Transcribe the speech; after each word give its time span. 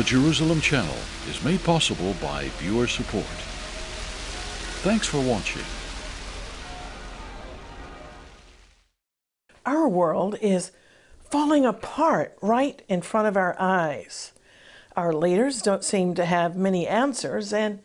The 0.00 0.06
Jerusalem 0.06 0.62
Channel 0.62 0.96
is 1.28 1.44
made 1.44 1.62
possible 1.62 2.14
by 2.22 2.48
viewer 2.56 2.86
support. 2.86 3.26
Thanks 4.80 5.06
for 5.06 5.20
watching. 5.20 5.60
Our 9.66 9.86
world 9.86 10.38
is 10.40 10.72
falling 11.28 11.66
apart 11.66 12.34
right 12.40 12.80
in 12.88 13.02
front 13.02 13.28
of 13.28 13.36
our 13.36 13.54
eyes. 13.58 14.32
Our 14.96 15.12
leaders 15.12 15.60
don't 15.60 15.84
seem 15.84 16.14
to 16.14 16.24
have 16.24 16.56
many 16.56 16.88
answers, 16.88 17.52
and 17.52 17.80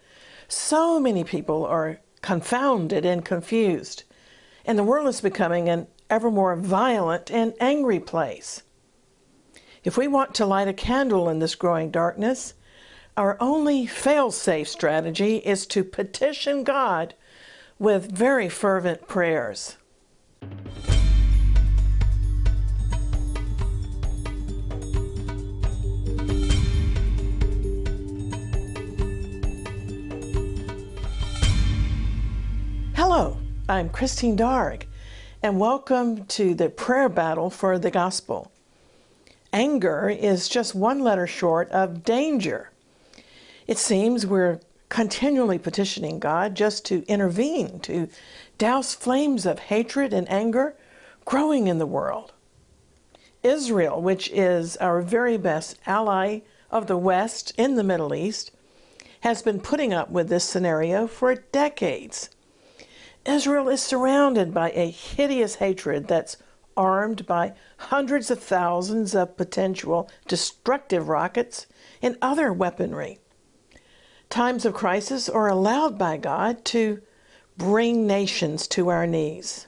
so 0.47 1.01
many 1.01 1.25
people 1.25 1.65
are 1.65 1.99
confounded 2.21 3.05
and 3.05 3.25
confused. 3.25 4.05
And 4.65 4.79
the 4.79 4.85
world 4.85 5.07
is 5.07 5.19
becoming 5.19 5.67
an 5.67 5.87
ever 6.09 6.31
more 6.31 6.55
violent 6.55 7.29
and 7.29 7.53
angry 7.59 7.99
place. 7.99 8.63
If 9.85 9.97
we 9.99 10.07
want 10.07 10.33
to 10.35 10.47
light 10.47 10.67
a 10.67 10.73
candle 10.73 11.29
in 11.29 11.37
this 11.37 11.53
growing 11.53 11.91
darkness, 11.91 12.55
our 13.15 13.37
only 13.39 13.85
fail-safe 13.85 14.67
strategy 14.67 15.35
is 15.37 15.67
to 15.67 15.83
petition 15.83 16.63
God 16.63 17.13
with 17.77 18.11
very 18.11 18.49
fervent 18.49 19.07
prayers. 19.07 19.77
Hello, 32.95 33.37
I'm 33.69 33.89
Christine 33.89 34.35
Darg, 34.35 34.87
and 35.43 35.59
welcome 35.59 36.25
to 36.25 36.55
the 36.55 36.71
prayer 36.71 37.07
battle 37.07 37.51
for 37.51 37.77
the 37.77 37.91
gospel. 37.91 38.51
Anger 39.55 40.09
is 40.09 40.49
just 40.49 40.75
one 40.75 40.99
letter 40.99 41.25
short 41.25 41.71
of 41.71 42.03
danger. 42.03 42.71
It 43.67 43.77
seems 43.77 44.25
we're 44.25 44.59
continually 44.89 45.57
petitioning 45.57 46.19
God 46.19 46.55
just 46.55 46.83
to 46.87 47.05
intervene, 47.07 47.79
to 47.79 48.09
douse 48.57 48.93
flames 48.93 49.45
of 49.45 49.59
hatred 49.59 50.11
and 50.11 50.29
anger 50.29 50.75
growing 51.23 51.67
in 51.67 51.77
the 51.77 51.85
world. 51.85 52.33
Israel, 53.43 54.01
which 54.01 54.29
is 54.31 54.75
our 54.75 55.01
very 55.01 55.37
best 55.37 55.79
ally 55.87 56.41
of 56.69 56.87
the 56.87 56.97
West 56.97 57.53
in 57.57 57.75
the 57.75 57.83
Middle 57.83 58.13
East, 58.13 58.51
has 59.21 59.41
been 59.41 59.61
putting 59.61 59.93
up 59.93 60.09
with 60.09 60.27
this 60.27 60.43
scenario 60.43 61.07
for 61.07 61.33
decades. 61.33 62.29
Israel 63.25 63.69
is 63.69 63.81
surrounded 63.81 64.53
by 64.53 64.71
a 64.71 64.91
hideous 64.91 65.55
hatred 65.55 66.09
that's 66.09 66.35
armed 66.77 67.25
by 67.25 67.53
hundreds 67.77 68.29
of 68.29 68.41
thousands 68.41 69.15
of 69.15 69.37
potential 69.37 70.09
destructive 70.27 71.07
rockets 71.07 71.67
and 72.01 72.17
other 72.21 72.51
weaponry. 72.51 73.19
Times 74.29 74.65
of 74.65 74.73
crisis 74.73 75.29
are 75.29 75.47
allowed 75.47 75.97
by 75.97 76.17
God 76.17 76.65
to 76.65 77.01
bring 77.57 78.05
nations 78.05 78.67
to 78.67 78.89
our 78.89 79.07
knees. 79.07 79.67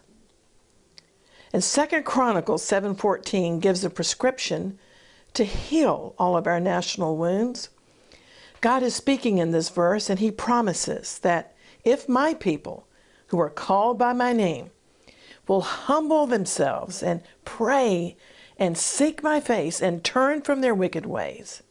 And 1.53 1.63
2 1.63 2.03
Chronicles 2.03 2.63
7:14 2.63 3.59
gives 3.59 3.83
a 3.83 3.89
prescription 3.89 4.77
to 5.33 5.45
heal 5.45 6.13
all 6.17 6.35
of 6.35 6.47
our 6.47 6.59
national 6.59 7.15
wounds. 7.15 7.69
God 8.59 8.83
is 8.83 8.95
speaking 8.95 9.37
in 9.37 9.51
this 9.51 9.69
verse 9.69 10.09
and 10.09 10.19
he 10.19 10.31
promises 10.31 11.19
that 11.19 11.55
if 11.83 12.09
my 12.09 12.33
people 12.33 12.87
who 13.27 13.39
are 13.39 13.49
called 13.49 13.97
by 13.97 14.13
my 14.13 14.33
name 14.33 14.71
will 15.47 15.61
humble 15.61 16.27
themselves 16.27 17.01
and 17.01 17.21
pray 17.45 18.17
and 18.57 18.77
seek 18.77 19.23
my 19.23 19.39
face 19.39 19.81
and 19.81 20.03
turn 20.03 20.41
from 20.41 20.61
their 20.61 20.75
wicked 20.75 21.05
ways, 21.05 21.63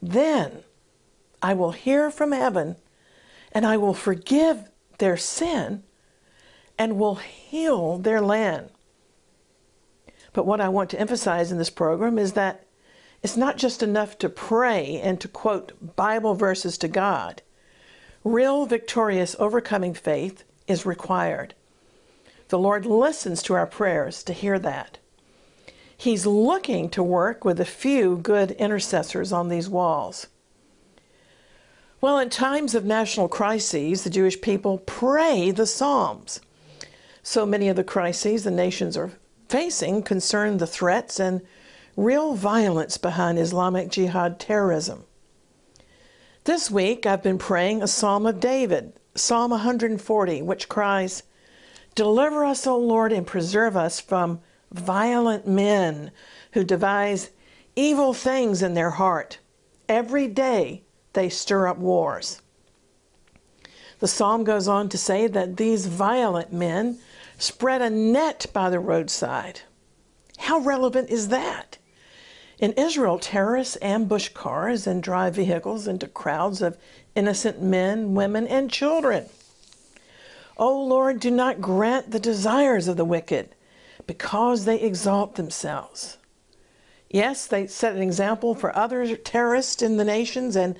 then 0.00 0.62
I 1.42 1.54
will 1.54 1.72
hear 1.72 2.10
from 2.10 2.32
heaven 2.32 2.76
and 3.52 3.66
I 3.66 3.76
will 3.76 3.94
forgive 3.94 4.68
their 4.98 5.16
sin 5.16 5.82
and 6.78 6.98
will 6.98 7.16
heal 7.16 7.98
their 7.98 8.20
land. 8.20 8.70
But 10.32 10.46
what 10.46 10.60
I 10.60 10.68
want 10.68 10.90
to 10.90 11.00
emphasize 11.00 11.50
in 11.50 11.58
this 11.58 11.70
program 11.70 12.18
is 12.18 12.34
that 12.34 12.66
it's 13.22 13.36
not 13.36 13.56
just 13.56 13.82
enough 13.82 14.18
to 14.18 14.28
pray 14.28 15.00
and 15.02 15.18
to 15.20 15.28
quote 15.28 15.96
Bible 15.96 16.34
verses 16.34 16.76
to 16.78 16.88
God. 16.88 17.40
Real 18.22 18.66
victorious 18.66 19.34
overcoming 19.38 19.94
faith 19.94 20.44
is 20.66 20.84
required. 20.84 21.54
The 22.48 22.58
Lord 22.58 22.86
listens 22.86 23.42
to 23.42 23.54
our 23.54 23.66
prayers 23.66 24.22
to 24.24 24.32
hear 24.32 24.58
that. 24.58 24.98
He's 25.96 26.26
looking 26.26 26.90
to 26.90 27.02
work 27.02 27.44
with 27.44 27.58
a 27.58 27.64
few 27.64 28.18
good 28.18 28.52
intercessors 28.52 29.32
on 29.32 29.48
these 29.48 29.68
walls. 29.68 30.26
Well, 32.00 32.18
in 32.18 32.30
times 32.30 32.74
of 32.74 32.84
national 32.84 33.28
crises, 33.28 34.04
the 34.04 34.10
Jewish 34.10 34.40
people 34.40 34.78
pray 34.78 35.50
the 35.50 35.66
Psalms. 35.66 36.40
So 37.22 37.46
many 37.46 37.68
of 37.68 37.76
the 37.76 37.82
crises 37.82 38.44
the 38.44 38.50
nations 38.50 38.96
are 38.96 39.12
facing 39.48 40.02
concern 40.02 40.58
the 40.58 40.66
threats 40.66 41.18
and 41.18 41.40
real 41.96 42.34
violence 42.34 42.98
behind 42.98 43.38
Islamic 43.38 43.88
Jihad 43.88 44.38
terrorism. 44.38 45.04
This 46.44 46.70
week, 46.70 47.06
I've 47.06 47.22
been 47.22 47.38
praying 47.38 47.82
a 47.82 47.88
Psalm 47.88 48.26
of 48.26 48.38
David, 48.38 48.92
Psalm 49.14 49.50
140, 49.50 50.42
which 50.42 50.68
cries, 50.68 51.22
Deliver 51.96 52.44
us, 52.44 52.66
O 52.66 52.76
Lord, 52.76 53.10
and 53.10 53.26
preserve 53.26 53.74
us 53.74 54.00
from 54.00 54.40
violent 54.70 55.46
men 55.48 56.10
who 56.52 56.62
devise 56.62 57.30
evil 57.74 58.12
things 58.12 58.62
in 58.62 58.74
their 58.74 58.90
heart. 58.90 59.38
Every 59.88 60.28
day 60.28 60.82
they 61.14 61.30
stir 61.30 61.66
up 61.66 61.78
wars. 61.78 62.42
The 63.98 64.08
psalm 64.08 64.44
goes 64.44 64.68
on 64.68 64.90
to 64.90 64.98
say 64.98 65.26
that 65.26 65.56
these 65.56 65.86
violent 65.86 66.52
men 66.52 66.98
spread 67.38 67.80
a 67.80 67.88
net 67.88 68.44
by 68.52 68.68
the 68.68 68.78
roadside. 68.78 69.62
How 70.36 70.58
relevant 70.58 71.08
is 71.08 71.28
that? 71.28 71.78
In 72.58 72.72
Israel, 72.72 73.18
terrorists 73.18 73.78
ambush 73.80 74.28
cars 74.30 74.86
and 74.86 75.02
drive 75.02 75.36
vehicles 75.36 75.88
into 75.88 76.08
crowds 76.08 76.60
of 76.60 76.76
innocent 77.14 77.62
men, 77.62 78.14
women, 78.14 78.46
and 78.46 78.70
children. 78.70 79.30
O 80.56 80.82
Lord, 80.82 81.20
do 81.20 81.30
not 81.30 81.60
grant 81.60 82.10
the 82.10 82.20
desires 82.20 82.88
of 82.88 82.96
the 82.96 83.04
wicked, 83.04 83.54
because 84.06 84.64
they 84.64 84.80
exalt 84.80 85.34
themselves. 85.34 86.16
Yes, 87.10 87.46
they 87.46 87.66
set 87.66 87.94
an 87.94 88.02
example 88.02 88.54
for 88.54 88.76
other 88.76 89.16
terrorists 89.16 89.82
in 89.82 89.96
the 89.96 90.04
nations, 90.04 90.56
and 90.56 90.78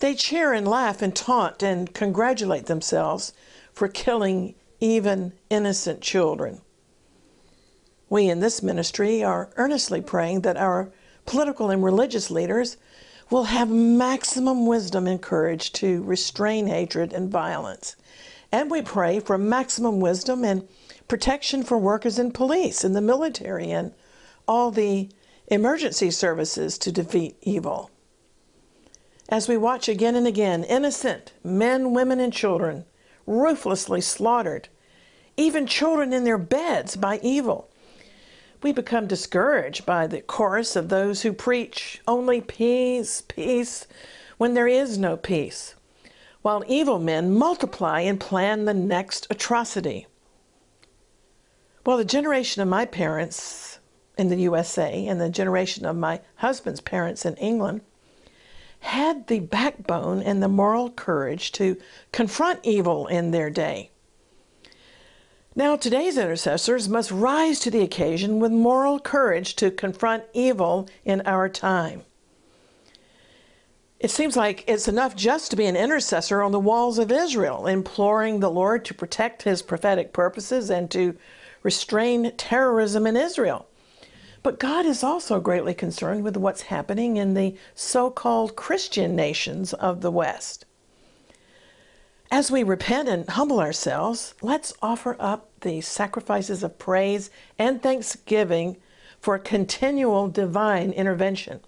they 0.00 0.14
cheer 0.14 0.52
and 0.52 0.66
laugh 0.66 1.02
and 1.02 1.14
taunt 1.14 1.62
and 1.62 1.92
congratulate 1.92 2.66
themselves 2.66 3.32
for 3.72 3.88
killing 3.88 4.54
even 4.80 5.32
innocent 5.50 6.00
children. 6.00 6.60
We 8.08 8.28
in 8.28 8.40
this 8.40 8.62
ministry 8.62 9.22
are 9.22 9.50
earnestly 9.56 10.00
praying 10.00 10.40
that 10.42 10.56
our 10.56 10.90
political 11.26 11.70
and 11.70 11.84
religious 11.84 12.30
leaders 12.30 12.76
will 13.30 13.44
have 13.44 13.68
maximum 13.68 14.66
wisdom 14.66 15.06
and 15.06 15.20
courage 15.20 15.72
to 15.72 16.02
restrain 16.04 16.66
hatred 16.66 17.12
and 17.12 17.30
violence. 17.30 17.96
And 18.50 18.70
we 18.70 18.82
pray 18.82 19.20
for 19.20 19.36
maximum 19.36 20.00
wisdom 20.00 20.44
and 20.44 20.66
protection 21.06 21.62
for 21.62 21.76
workers 21.76 22.18
in 22.18 22.32
police, 22.32 22.84
in 22.84 22.92
the 22.92 23.00
military, 23.00 23.70
and 23.70 23.92
all 24.46 24.70
the 24.70 25.10
emergency 25.48 26.10
services 26.10 26.78
to 26.78 26.92
defeat 26.92 27.36
evil. 27.42 27.90
As 29.28 29.48
we 29.48 29.58
watch 29.58 29.88
again 29.88 30.16
and 30.16 30.26
again 30.26 30.64
innocent 30.64 31.32
men, 31.44 31.92
women, 31.92 32.20
and 32.20 32.32
children 32.32 32.86
ruthlessly 33.26 34.00
slaughtered, 34.00 34.68
even 35.36 35.66
children 35.66 36.12
in 36.14 36.24
their 36.24 36.38
beds 36.38 36.96
by 36.96 37.20
evil, 37.22 37.68
we 38.62 38.72
become 38.72 39.06
discouraged 39.06 39.84
by 39.84 40.06
the 40.06 40.22
chorus 40.22 40.74
of 40.74 40.88
those 40.88 41.22
who 41.22 41.32
preach 41.32 42.00
only 42.08 42.40
peace, 42.40 43.22
peace, 43.28 43.86
when 44.38 44.54
there 44.54 44.66
is 44.66 44.98
no 44.98 45.16
peace, 45.16 45.74
while 46.48 46.64
evil 46.66 46.98
men 46.98 47.30
multiply 47.34 48.00
and 48.00 48.18
plan 48.18 48.64
the 48.64 48.72
next 48.72 49.26
atrocity. 49.28 50.06
Well, 51.84 51.98
the 51.98 52.06
generation 52.06 52.62
of 52.62 52.68
my 52.68 52.86
parents 52.86 53.80
in 54.16 54.30
the 54.30 54.40
USA 54.40 55.06
and 55.06 55.20
the 55.20 55.28
generation 55.28 55.84
of 55.84 55.94
my 55.94 56.22
husband's 56.36 56.80
parents 56.80 57.26
in 57.26 57.36
England 57.36 57.82
had 58.80 59.26
the 59.26 59.40
backbone 59.40 60.22
and 60.22 60.42
the 60.42 60.48
moral 60.48 60.88
courage 60.88 61.52
to 61.52 61.76
confront 62.12 62.60
evil 62.62 63.06
in 63.08 63.30
their 63.30 63.50
day. 63.50 63.90
Now, 65.54 65.76
today's 65.76 66.16
intercessors 66.16 66.88
must 66.88 67.10
rise 67.10 67.60
to 67.60 67.70
the 67.70 67.82
occasion 67.82 68.40
with 68.40 68.52
moral 68.52 68.98
courage 68.98 69.54
to 69.56 69.70
confront 69.70 70.24
evil 70.32 70.88
in 71.04 71.20
our 71.26 71.50
time. 71.50 72.04
It 74.00 74.12
seems 74.12 74.36
like 74.36 74.62
it's 74.68 74.86
enough 74.86 75.16
just 75.16 75.50
to 75.50 75.56
be 75.56 75.66
an 75.66 75.74
intercessor 75.74 76.40
on 76.40 76.52
the 76.52 76.60
walls 76.60 77.00
of 77.00 77.10
Israel, 77.10 77.66
imploring 77.66 78.38
the 78.38 78.50
Lord 78.50 78.84
to 78.84 78.94
protect 78.94 79.42
his 79.42 79.60
prophetic 79.60 80.12
purposes 80.12 80.70
and 80.70 80.88
to 80.92 81.16
restrain 81.64 82.32
terrorism 82.36 83.08
in 83.08 83.16
Israel. 83.16 83.66
But 84.44 84.60
God 84.60 84.86
is 84.86 85.02
also 85.02 85.40
greatly 85.40 85.74
concerned 85.74 86.22
with 86.22 86.36
what's 86.36 86.62
happening 86.62 87.16
in 87.16 87.34
the 87.34 87.56
so 87.74 88.08
called 88.08 88.54
Christian 88.54 89.16
nations 89.16 89.72
of 89.72 90.00
the 90.00 90.12
West. 90.12 90.64
As 92.30 92.52
we 92.52 92.62
repent 92.62 93.08
and 93.08 93.28
humble 93.28 93.58
ourselves, 93.58 94.34
let's 94.40 94.74
offer 94.80 95.16
up 95.18 95.48
the 95.62 95.80
sacrifices 95.80 96.62
of 96.62 96.78
praise 96.78 97.30
and 97.58 97.82
thanksgiving 97.82 98.76
for 99.18 99.40
continual 99.40 100.28
divine 100.28 100.92
intervention. 100.92 101.60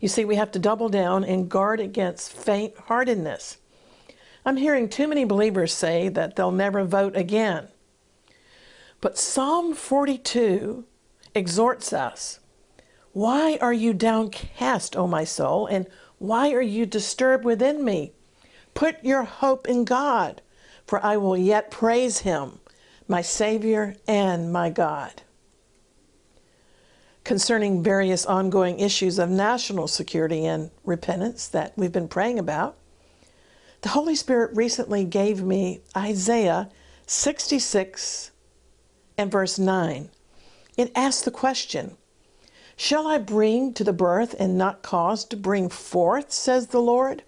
You 0.00 0.08
see, 0.08 0.24
we 0.24 0.36
have 0.36 0.50
to 0.52 0.58
double 0.58 0.88
down 0.88 1.24
and 1.24 1.48
guard 1.48 1.78
against 1.78 2.32
faint 2.32 2.76
heartedness. 2.76 3.58
I'm 4.44 4.56
hearing 4.56 4.88
too 4.88 5.06
many 5.06 5.24
believers 5.24 5.72
say 5.74 6.08
that 6.08 6.34
they'll 6.34 6.50
never 6.50 6.84
vote 6.84 7.14
again. 7.14 7.68
But 9.02 9.18
Psalm 9.18 9.74
42 9.74 10.84
exhorts 11.34 11.92
us 11.92 12.40
Why 13.12 13.58
are 13.60 13.72
you 13.72 13.92
downcast, 13.92 14.96
O 14.96 15.06
my 15.06 15.24
soul, 15.24 15.66
and 15.66 15.86
why 16.18 16.52
are 16.52 16.62
you 16.62 16.86
disturbed 16.86 17.44
within 17.44 17.84
me? 17.84 18.12
Put 18.72 19.04
your 19.04 19.24
hope 19.24 19.68
in 19.68 19.84
God, 19.84 20.40
for 20.86 21.04
I 21.04 21.18
will 21.18 21.36
yet 21.36 21.70
praise 21.70 22.20
him, 22.20 22.60
my 23.06 23.20
Savior 23.20 23.96
and 24.06 24.52
my 24.52 24.70
God. 24.70 25.22
Concerning 27.24 27.82
various 27.82 28.24
ongoing 28.24 28.80
issues 28.80 29.18
of 29.18 29.28
national 29.28 29.86
security 29.86 30.46
and 30.46 30.70
repentance 30.84 31.46
that 31.48 31.72
we've 31.76 31.92
been 31.92 32.08
praying 32.08 32.38
about, 32.38 32.76
the 33.82 33.90
Holy 33.90 34.14
Spirit 34.14 34.54
recently 34.56 35.04
gave 35.04 35.42
me 35.42 35.80
Isaiah 35.96 36.70
66 37.06 38.30
and 39.16 39.30
verse 39.30 39.58
9. 39.58 40.10
It 40.76 40.92
asks 40.94 41.22
the 41.22 41.30
question 41.30 41.96
Shall 42.76 43.06
I 43.06 43.18
bring 43.18 43.74
to 43.74 43.84
the 43.84 43.92
birth 43.92 44.34
and 44.38 44.56
not 44.56 44.82
cause 44.82 45.24
to 45.26 45.36
bring 45.36 45.68
forth, 45.68 46.32
says 46.32 46.68
the 46.68 46.80
Lord? 46.80 47.22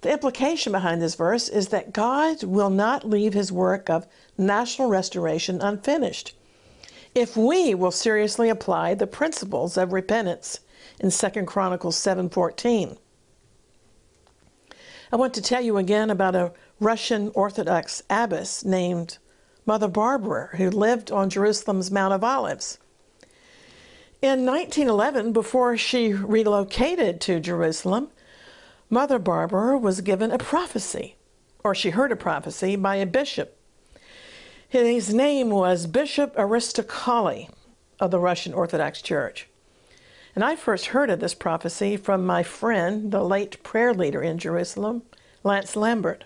The 0.00 0.10
implication 0.10 0.72
behind 0.72 1.00
this 1.00 1.14
verse 1.14 1.48
is 1.48 1.68
that 1.68 1.92
God 1.92 2.42
will 2.42 2.70
not 2.70 3.08
leave 3.08 3.34
his 3.34 3.52
work 3.52 3.88
of 3.88 4.08
national 4.36 4.88
restoration 4.88 5.60
unfinished 5.60 6.34
if 7.14 7.36
we 7.36 7.74
will 7.74 7.90
seriously 7.90 8.48
apply 8.48 8.94
the 8.94 9.06
principles 9.06 9.76
of 9.76 9.92
repentance 9.92 10.60
in 10.98 11.10
2 11.10 11.46
Chronicles 11.46 11.96
7:14. 11.96 12.96
I 15.12 15.16
want 15.16 15.34
to 15.34 15.42
tell 15.42 15.60
you 15.60 15.76
again 15.76 16.08
about 16.08 16.34
a 16.34 16.52
Russian 16.80 17.30
Orthodox 17.34 18.02
abbess 18.08 18.64
named 18.64 19.18
Mother 19.66 19.88
Barbara 19.88 20.56
who 20.56 20.70
lived 20.70 21.12
on 21.12 21.28
Jerusalem's 21.28 21.90
Mount 21.90 22.14
of 22.14 22.24
Olives. 22.24 22.78
In 24.22 24.46
1911, 24.46 25.32
before 25.32 25.76
she 25.76 26.14
relocated 26.14 27.20
to 27.22 27.40
Jerusalem, 27.40 28.08
Mother 28.88 29.18
Barbara 29.18 29.76
was 29.76 30.00
given 30.00 30.30
a 30.30 30.38
prophecy, 30.38 31.16
or 31.62 31.74
she 31.74 31.90
heard 31.90 32.12
a 32.12 32.16
prophecy 32.16 32.76
by 32.76 32.96
a 32.96 33.06
bishop. 33.06 33.58
His 34.72 35.12
name 35.12 35.50
was 35.50 35.86
Bishop 35.86 36.34
Aristokali 36.34 37.50
of 38.00 38.10
the 38.10 38.18
Russian 38.18 38.54
Orthodox 38.54 39.02
Church. 39.02 39.46
And 40.34 40.42
I 40.42 40.56
first 40.56 40.86
heard 40.86 41.10
of 41.10 41.20
this 41.20 41.34
prophecy 41.34 41.98
from 41.98 42.24
my 42.24 42.42
friend, 42.42 43.12
the 43.12 43.22
late 43.22 43.62
prayer 43.62 43.92
leader 43.92 44.22
in 44.22 44.38
Jerusalem, 44.38 45.02
Lance 45.44 45.76
Lambert. 45.76 46.24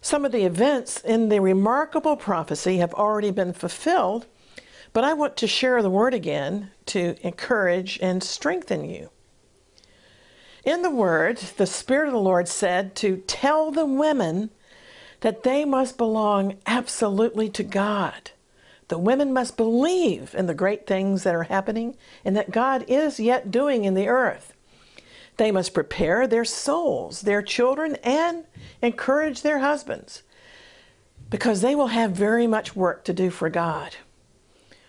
Some 0.00 0.24
of 0.24 0.32
the 0.32 0.46
events 0.46 1.02
in 1.02 1.28
the 1.28 1.40
remarkable 1.40 2.16
prophecy 2.16 2.78
have 2.78 2.94
already 2.94 3.30
been 3.30 3.52
fulfilled, 3.52 4.24
but 4.94 5.04
I 5.04 5.12
want 5.12 5.36
to 5.36 5.46
share 5.46 5.82
the 5.82 5.90
word 5.90 6.14
again 6.14 6.70
to 6.86 7.16
encourage 7.20 7.98
and 8.00 8.22
strengthen 8.22 8.88
you. 8.88 9.10
In 10.64 10.80
the 10.80 10.88
word, 10.88 11.36
the 11.58 11.66
Spirit 11.66 12.06
of 12.06 12.14
the 12.14 12.18
Lord 12.18 12.48
said 12.48 12.94
to 12.96 13.18
tell 13.18 13.70
the 13.70 13.84
women 13.84 14.48
that 15.20 15.42
they 15.42 15.64
must 15.64 15.98
belong 15.98 16.56
absolutely 16.66 17.48
to 17.50 17.62
God. 17.62 18.30
The 18.88 18.98
women 18.98 19.32
must 19.32 19.56
believe 19.56 20.34
in 20.34 20.46
the 20.46 20.54
great 20.54 20.86
things 20.86 21.22
that 21.22 21.34
are 21.34 21.44
happening 21.44 21.96
and 22.24 22.36
that 22.36 22.50
God 22.50 22.84
is 22.88 23.20
yet 23.20 23.50
doing 23.50 23.84
in 23.84 23.94
the 23.94 24.08
earth. 24.08 24.54
They 25.36 25.52
must 25.52 25.74
prepare 25.74 26.26
their 26.26 26.44
souls, 26.44 27.22
their 27.22 27.42
children, 27.42 27.96
and 28.02 28.44
encourage 28.82 29.42
their 29.42 29.60
husbands 29.60 30.22
because 31.30 31.60
they 31.60 31.74
will 31.74 31.88
have 31.88 32.12
very 32.12 32.46
much 32.46 32.74
work 32.74 33.04
to 33.04 33.12
do 33.12 33.30
for 33.30 33.48
God. 33.48 33.96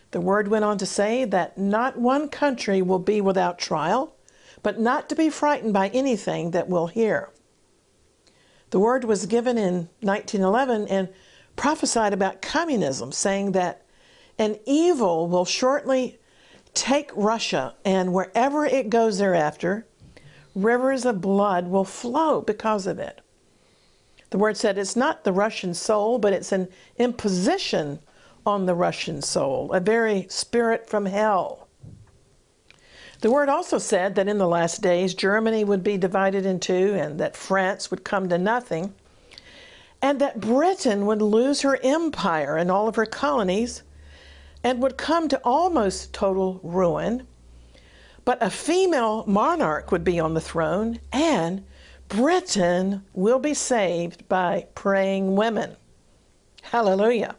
The 0.09 0.21
word 0.21 0.47
went 0.47 0.65
on 0.65 0.77
to 0.79 0.85
say 0.85 1.23
that 1.25 1.57
not 1.57 1.97
one 1.97 2.27
country 2.27 2.81
will 2.81 2.99
be 2.99 3.21
without 3.21 3.59
trial 3.59 4.15
but 4.63 4.79
not 4.79 5.09
to 5.09 5.15
be 5.15 5.29
frightened 5.29 5.73
by 5.73 5.89
anything 5.89 6.51
that 6.51 6.69
we'll 6.69 6.87
hear. 6.87 7.29
The 8.71 8.79
word 8.79 9.03
was 9.03 9.25
given 9.25 9.57
in 9.57 9.89
1911 10.00 10.88
and 10.88 11.09
prophesied 11.56 12.13
about 12.13 12.41
communism, 12.41 13.12
saying 13.12 13.51
that 13.51 13.85
an 14.38 14.57
evil 14.65 15.27
will 15.27 15.45
shortly 15.45 16.19
take 16.73 17.12
Russia, 17.13 17.75
and 17.83 18.13
wherever 18.13 18.65
it 18.65 18.89
goes 18.89 19.18
thereafter, 19.18 19.85
rivers 20.56 21.06
of 21.06 21.21
blood 21.21 21.68
will 21.68 21.83
flow 21.83 22.41
because 22.41 22.88
of 22.88 22.97
it. 22.97 23.21
The 24.29 24.38
word 24.38 24.56
said 24.56 24.77
it's 24.77 24.95
not 24.95 25.25
the 25.25 25.33
Russian 25.33 25.74
soul, 25.74 26.17
but 26.17 26.31
it's 26.31 26.53
an 26.53 26.69
imposition 26.97 28.00
on 28.45 28.65
the 28.65 28.75
Russian 28.75 29.21
soul, 29.21 29.74
a 29.74 29.81
very 29.81 30.27
spirit 30.29 30.89
from 30.89 31.06
hell. 31.06 31.60
The 33.21 33.29
word 33.29 33.50
also 33.50 33.77
said 33.77 34.15
that 34.15 34.27
in 34.27 34.39
the 34.39 34.47
last 34.47 34.81
days 34.81 35.13
Germany 35.13 35.63
would 35.63 35.83
be 35.83 35.95
divided 35.95 36.44
in 36.44 36.59
two 36.59 36.95
and 36.95 37.19
that 37.19 37.38
France 37.38 37.91
would 37.91 38.03
come 38.03 38.27
to 38.29 38.38
nothing, 38.39 38.95
and 40.01 40.19
that 40.19 40.41
Britain 40.41 41.06
would 41.06 41.21
lose 41.21 41.62
her 41.62 41.79
empire 41.83 42.57
and 42.57 42.71
all 42.71 42.88
of 42.88 42.95
her 42.95 43.06
colonies 43.06 43.83
and 44.63 44.81
would 44.81 44.97
come 44.97 45.27
to 45.27 45.39
almost 45.44 46.13
total 46.13 46.59
ruin. 46.63 47.27
But 48.25 48.41
a 48.41 48.50
female 48.50 49.24
monarch 49.27 49.91
would 49.91 50.03
be 50.03 50.19
on 50.19 50.33
the 50.33 50.41
throne, 50.41 51.00
and 51.12 51.63
Britain 52.07 53.03
will 53.13 53.39
be 53.39 53.53
saved 53.53 54.27
by 54.27 54.65
praying 54.74 55.35
women. 55.35 55.77
Hallelujah. 56.63 57.35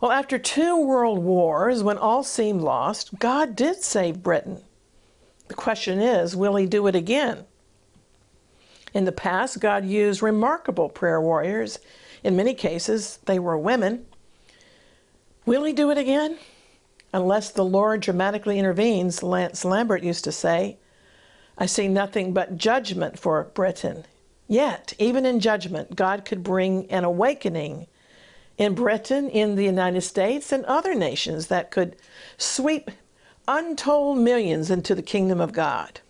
Well, 0.00 0.10
after 0.10 0.38
two 0.38 0.80
world 0.80 1.18
wars, 1.18 1.82
when 1.82 1.98
all 1.98 2.22
seemed 2.22 2.60
lost, 2.60 3.18
God 3.18 3.56
did 3.56 3.82
save 3.82 4.22
Britain. 4.22 4.62
The 5.48 5.54
question 5.54 6.00
is, 6.00 6.34
will 6.34 6.56
he 6.56 6.66
do 6.66 6.86
it 6.86 6.94
again? 6.94 7.44
In 8.92 9.04
the 9.04 9.12
past, 9.12 9.60
God 9.60 9.84
used 9.84 10.22
remarkable 10.22 10.88
prayer 10.88 11.20
warriors. 11.20 11.78
In 12.22 12.36
many 12.36 12.54
cases, 12.54 13.18
they 13.26 13.38
were 13.38 13.58
women. 13.58 14.06
Will 15.46 15.64
he 15.64 15.72
do 15.72 15.90
it 15.90 15.98
again? 15.98 16.38
Unless 17.12 17.50
the 17.50 17.64
Lord 17.64 18.00
dramatically 18.00 18.58
intervenes, 18.58 19.22
Lance 19.22 19.64
Lambert 19.64 20.02
used 20.02 20.24
to 20.24 20.32
say, 20.32 20.78
I 21.56 21.66
see 21.66 21.86
nothing 21.86 22.32
but 22.32 22.56
judgment 22.56 23.18
for 23.18 23.44
Britain. 23.54 24.04
Yet, 24.48 24.94
even 24.98 25.24
in 25.24 25.40
judgment, 25.40 25.94
God 25.96 26.24
could 26.24 26.42
bring 26.42 26.90
an 26.90 27.04
awakening 27.04 27.86
in 28.56 28.74
Britain, 28.74 29.28
in 29.28 29.56
the 29.56 29.64
United 29.64 30.02
States, 30.02 30.52
and 30.52 30.64
other 30.64 30.94
nations 30.94 31.48
that 31.48 31.70
could 31.70 31.96
sweep 32.36 32.90
untold 33.48 34.18
millions 34.18 34.70
into 34.70 34.94
the 34.94 35.02
kingdom 35.02 35.40
of 35.40 35.52
God. 35.52 36.00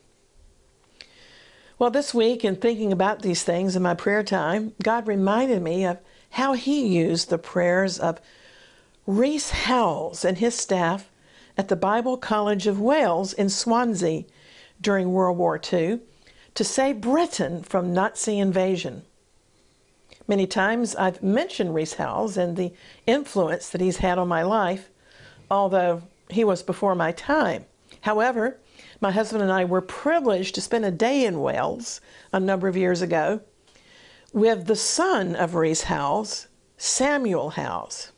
Well, 1.78 1.90
this 1.90 2.14
week, 2.14 2.44
in 2.44 2.56
thinking 2.56 2.92
about 2.92 3.22
these 3.22 3.42
things 3.42 3.74
in 3.74 3.82
my 3.82 3.94
prayer 3.94 4.22
time, 4.22 4.74
God 4.82 5.06
reminded 5.08 5.62
me 5.62 5.84
of 5.84 5.98
how 6.30 6.52
He 6.52 6.86
used 6.86 7.30
the 7.30 7.38
prayers 7.38 7.98
of 7.98 8.20
Rees 9.06 9.50
Howells 9.50 10.24
and 10.24 10.38
his 10.38 10.54
staff 10.54 11.10
at 11.58 11.68
the 11.68 11.76
Bible 11.76 12.16
College 12.16 12.66
of 12.66 12.80
Wales 12.80 13.34
in 13.34 13.50
Swansea 13.50 14.24
during 14.80 15.12
World 15.12 15.36
War 15.36 15.60
II 15.60 16.00
to 16.54 16.64
save 16.64 17.02
Britain 17.02 17.62
from 17.62 17.92
Nazi 17.92 18.38
invasion. 18.38 19.02
Many 20.26 20.46
times 20.46 20.96
I've 20.96 21.22
mentioned 21.22 21.74
Rees 21.74 21.94
Howells 21.94 22.36
and 22.36 22.56
the 22.56 22.72
influence 23.06 23.68
that 23.68 23.80
he's 23.80 23.98
had 23.98 24.18
on 24.18 24.26
my 24.26 24.42
life, 24.42 24.88
although 25.50 26.02
he 26.30 26.44
was 26.44 26.62
before 26.62 26.94
my 26.94 27.12
time. 27.12 27.66
However, 28.00 28.58
my 29.00 29.10
husband 29.10 29.42
and 29.42 29.52
I 29.52 29.64
were 29.64 29.82
privileged 29.82 30.54
to 30.54 30.60
spend 30.62 30.84
a 30.84 30.90
day 30.90 31.26
in 31.26 31.40
Wales 31.40 32.00
a 32.32 32.40
number 32.40 32.68
of 32.68 32.76
years 32.76 33.02
ago 33.02 33.40
with 34.32 34.66
the 34.66 34.76
son 34.76 35.36
of 35.36 35.54
Rees 35.54 35.84
Howells, 35.84 36.48
Samuel 36.78 37.50
Howells. 37.50 38.12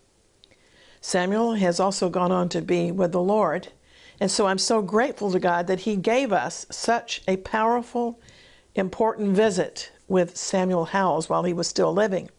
Samuel 1.01 1.55
has 1.55 1.79
also 1.79 2.09
gone 2.09 2.33
on 2.33 2.49
to 2.51 2.63
be 2.63 2.91
with 2.91 3.13
the 3.13 3.21
Lord, 3.21 3.69
and 4.21 4.31
so 4.31 4.47
I'm 4.47 4.59
so 4.59 4.81
grateful 4.81 5.31
to 5.33 5.39
God 5.39 5.67
that 5.67 5.81
He 5.81 5.97
gave 5.97 6.33
us 6.33 6.67
such 6.71 7.23
a 7.29 7.37
powerful, 7.39 8.21
important 8.75 9.37
visit 9.37 9.91
with 10.09 10.37
Samuel 10.37 10.87
Howells 10.87 11.29
while 11.29 11.45
he 11.45 11.53
was 11.53 11.69
still 11.69 11.93
living. 11.93 12.31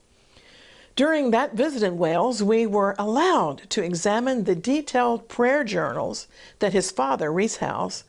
During 0.95 1.29
that 1.29 1.53
visit 1.53 1.83
in 1.83 2.00
Wales, 2.00 2.41
we 2.41 2.65
were 2.65 2.95
allowed 2.97 3.69
to 3.69 3.83
examine 3.83 4.43
the 4.43 4.55
detailed 4.55 5.27
prayer 5.27 5.63
journals 5.63 6.27
that 6.57 6.74
his 6.74 6.89
father, 6.89 7.31
Rees 7.31 7.57
Howells, 7.57 8.03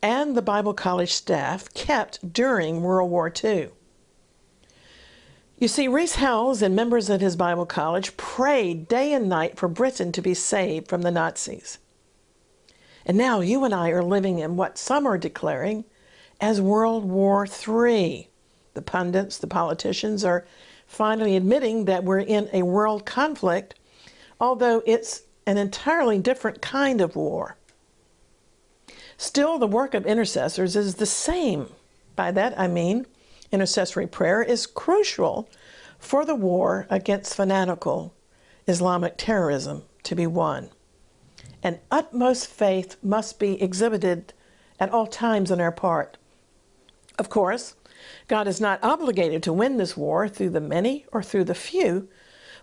and 0.00 0.36
the 0.36 0.42
Bible 0.42 0.74
College 0.74 1.12
staff 1.12 1.72
kept 1.74 2.32
during 2.32 2.82
World 2.82 3.10
War 3.10 3.32
II. 3.44 3.70
You 5.58 5.66
see, 5.66 5.88
Rees 5.88 6.14
Howells 6.14 6.62
and 6.62 6.76
members 6.76 7.10
of 7.10 7.20
his 7.20 7.34
Bible 7.34 7.66
College 7.66 8.16
prayed 8.16 8.86
day 8.86 9.12
and 9.12 9.28
night 9.28 9.58
for 9.58 9.66
Britain 9.66 10.12
to 10.12 10.22
be 10.22 10.34
saved 10.34 10.86
from 10.86 11.02
the 11.02 11.10
Nazis. 11.10 11.78
And 13.04 13.18
now 13.18 13.40
you 13.40 13.64
and 13.64 13.74
I 13.74 13.88
are 13.88 14.04
living 14.04 14.38
in 14.38 14.54
what 14.54 14.78
some 14.78 15.04
are 15.06 15.18
declaring 15.18 15.84
as 16.40 16.60
World 16.60 17.04
War 17.04 17.44
III. 17.46 18.27
The 18.78 18.82
pundits, 18.82 19.38
the 19.38 19.48
politicians 19.48 20.24
are 20.24 20.46
finally 20.86 21.34
admitting 21.34 21.86
that 21.86 22.04
we're 22.04 22.20
in 22.20 22.48
a 22.52 22.62
world 22.62 23.04
conflict, 23.04 23.74
although 24.40 24.84
it's 24.86 25.22
an 25.46 25.58
entirely 25.58 26.20
different 26.20 26.62
kind 26.62 27.00
of 27.00 27.16
war. 27.16 27.56
Still, 29.16 29.58
the 29.58 29.66
work 29.66 29.94
of 29.94 30.06
intercessors 30.06 30.76
is 30.76 30.94
the 30.94 31.06
same. 31.06 31.70
By 32.14 32.30
that 32.30 32.56
I 32.56 32.68
mean, 32.68 33.06
intercessory 33.50 34.06
prayer 34.06 34.44
is 34.44 34.64
crucial 34.64 35.48
for 35.98 36.24
the 36.24 36.36
war 36.36 36.86
against 36.88 37.34
fanatical 37.34 38.14
Islamic 38.68 39.14
terrorism 39.16 39.82
to 40.04 40.14
be 40.14 40.28
won. 40.28 40.70
And 41.64 41.80
utmost 41.90 42.46
faith 42.46 42.94
must 43.02 43.40
be 43.40 43.60
exhibited 43.60 44.34
at 44.78 44.90
all 44.90 45.08
times 45.08 45.50
on 45.50 45.60
our 45.60 45.72
part. 45.72 46.16
Of 47.18 47.28
course, 47.28 47.74
God 48.26 48.48
is 48.48 48.60
not 48.60 48.82
obligated 48.82 49.42
to 49.44 49.52
win 49.52 49.76
this 49.76 49.96
war 49.96 50.28
through 50.28 50.50
the 50.50 50.60
many 50.60 51.06
or 51.12 51.22
through 51.22 51.44
the 51.44 51.54
few, 51.54 52.08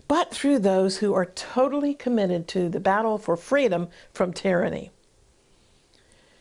but 0.08 0.32
through 0.32 0.60
those 0.60 0.98
who 0.98 1.14
are 1.14 1.26
totally 1.26 1.94
committed 1.94 2.46
to 2.48 2.68
the 2.68 2.80
battle 2.80 3.18
for 3.18 3.36
freedom 3.36 3.88
from 4.12 4.32
tyranny. 4.32 4.90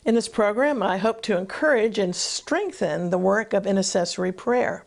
In 0.05 0.13
this 0.13 0.29
program, 0.29 0.83
I 0.83 0.97
hope 0.97 1.24
to 1.24 1.38
encourage 1.38 1.97
and 1.97 2.15
strengthen 2.15 3.09
the 3.09 3.17
work 3.17 3.53
of 3.53 3.65
intercessory 3.65 4.31
prayer. 4.31 4.85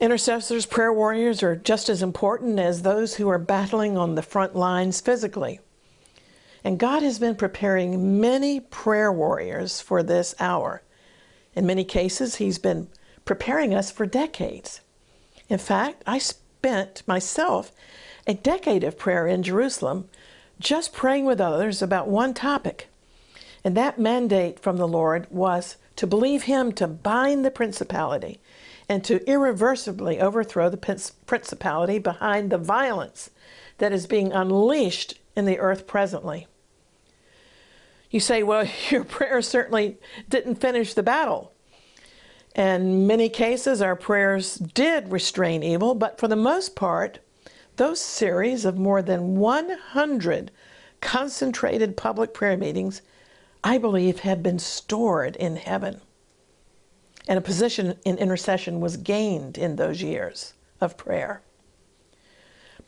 Intercessors, 0.00 0.66
prayer 0.66 0.92
warriors 0.92 1.42
are 1.42 1.56
just 1.56 1.88
as 1.88 2.02
important 2.02 2.58
as 2.58 2.82
those 2.82 3.14
who 3.14 3.28
are 3.28 3.38
battling 3.38 3.96
on 3.96 4.16
the 4.16 4.22
front 4.22 4.56
lines 4.56 5.00
physically. 5.00 5.60
And 6.64 6.78
God 6.78 7.02
has 7.02 7.18
been 7.18 7.36
preparing 7.36 8.20
many 8.20 8.58
prayer 8.58 9.12
warriors 9.12 9.80
for 9.80 10.02
this 10.02 10.34
hour. 10.40 10.82
In 11.58 11.66
many 11.66 11.82
cases, 11.82 12.36
He's 12.36 12.58
been 12.58 12.86
preparing 13.24 13.74
us 13.74 13.90
for 13.90 14.06
decades. 14.06 14.80
In 15.48 15.58
fact, 15.58 16.04
I 16.06 16.18
spent 16.18 17.02
myself 17.04 17.72
a 18.28 18.34
decade 18.34 18.84
of 18.84 18.96
prayer 18.96 19.26
in 19.26 19.42
Jerusalem 19.42 20.08
just 20.60 20.92
praying 20.92 21.24
with 21.24 21.40
others 21.40 21.82
about 21.82 22.06
one 22.06 22.32
topic 22.32 22.86
and 23.64 23.76
that 23.76 23.98
mandate 23.98 24.60
from 24.60 24.76
the 24.76 24.86
Lord 24.86 25.26
was 25.30 25.78
to 25.96 26.06
believe 26.06 26.44
Him 26.44 26.70
to 26.74 26.86
bind 26.86 27.44
the 27.44 27.50
principality 27.50 28.38
and 28.88 29.02
to 29.02 29.28
irreversibly 29.28 30.20
overthrow 30.20 30.70
the 30.70 31.10
principality 31.26 31.98
behind 31.98 32.50
the 32.50 32.58
violence 32.58 33.30
that 33.78 33.92
is 33.92 34.06
being 34.06 34.32
unleashed 34.32 35.18
in 35.34 35.44
the 35.44 35.58
earth 35.58 35.88
presently. 35.88 36.46
You 38.10 38.20
say, 38.20 38.42
well, 38.42 38.66
your 38.90 39.04
prayer 39.04 39.42
certainly 39.42 39.98
didn't 40.28 40.56
finish 40.56 40.94
the 40.94 41.02
battle. 41.02 41.52
In 42.54 43.06
many 43.06 43.28
cases, 43.28 43.80
our 43.80 43.94
prayers 43.94 44.56
did 44.56 45.12
restrain 45.12 45.62
evil, 45.62 45.94
but 45.94 46.18
for 46.18 46.26
the 46.26 46.36
most 46.36 46.74
part, 46.74 47.20
those 47.76 48.00
series 48.00 48.64
of 48.64 48.76
more 48.76 49.02
than 49.02 49.36
100 49.36 50.50
concentrated 51.00 51.96
public 51.96 52.34
prayer 52.34 52.56
meetings 52.56 53.02
I 53.64 53.78
believe, 53.78 54.20
have 54.20 54.42
been 54.42 54.58
stored 54.58 55.36
in 55.36 55.56
heaven. 55.56 56.00
And 57.26 57.38
a 57.38 57.42
position 57.42 57.98
in 58.04 58.16
intercession 58.16 58.80
was 58.80 58.96
gained 58.96 59.58
in 59.58 59.76
those 59.76 60.02
years 60.02 60.54
of 60.80 60.96
prayer. 60.96 61.42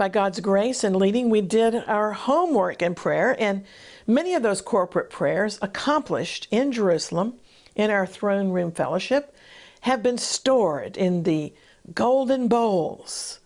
By 0.00 0.08
God's 0.08 0.40
grace 0.40 0.82
and 0.82 0.96
leading, 0.96 1.28
we 1.28 1.42
did 1.42 1.74
our 1.86 2.12
homework 2.12 2.80
in 2.80 2.94
prayer, 2.94 3.36
and 3.38 3.66
many 4.06 4.32
of 4.32 4.42
those 4.42 4.62
corporate 4.62 5.10
prayers 5.10 5.58
accomplished 5.60 6.48
in 6.50 6.72
Jerusalem 6.72 7.34
in 7.76 7.90
our 7.90 8.06
throne 8.06 8.48
room 8.48 8.72
fellowship 8.72 9.36
have 9.82 10.02
been 10.02 10.16
stored 10.16 10.96
in 10.96 11.24
the 11.24 11.52
golden 11.92 12.48
bowls 12.48 13.40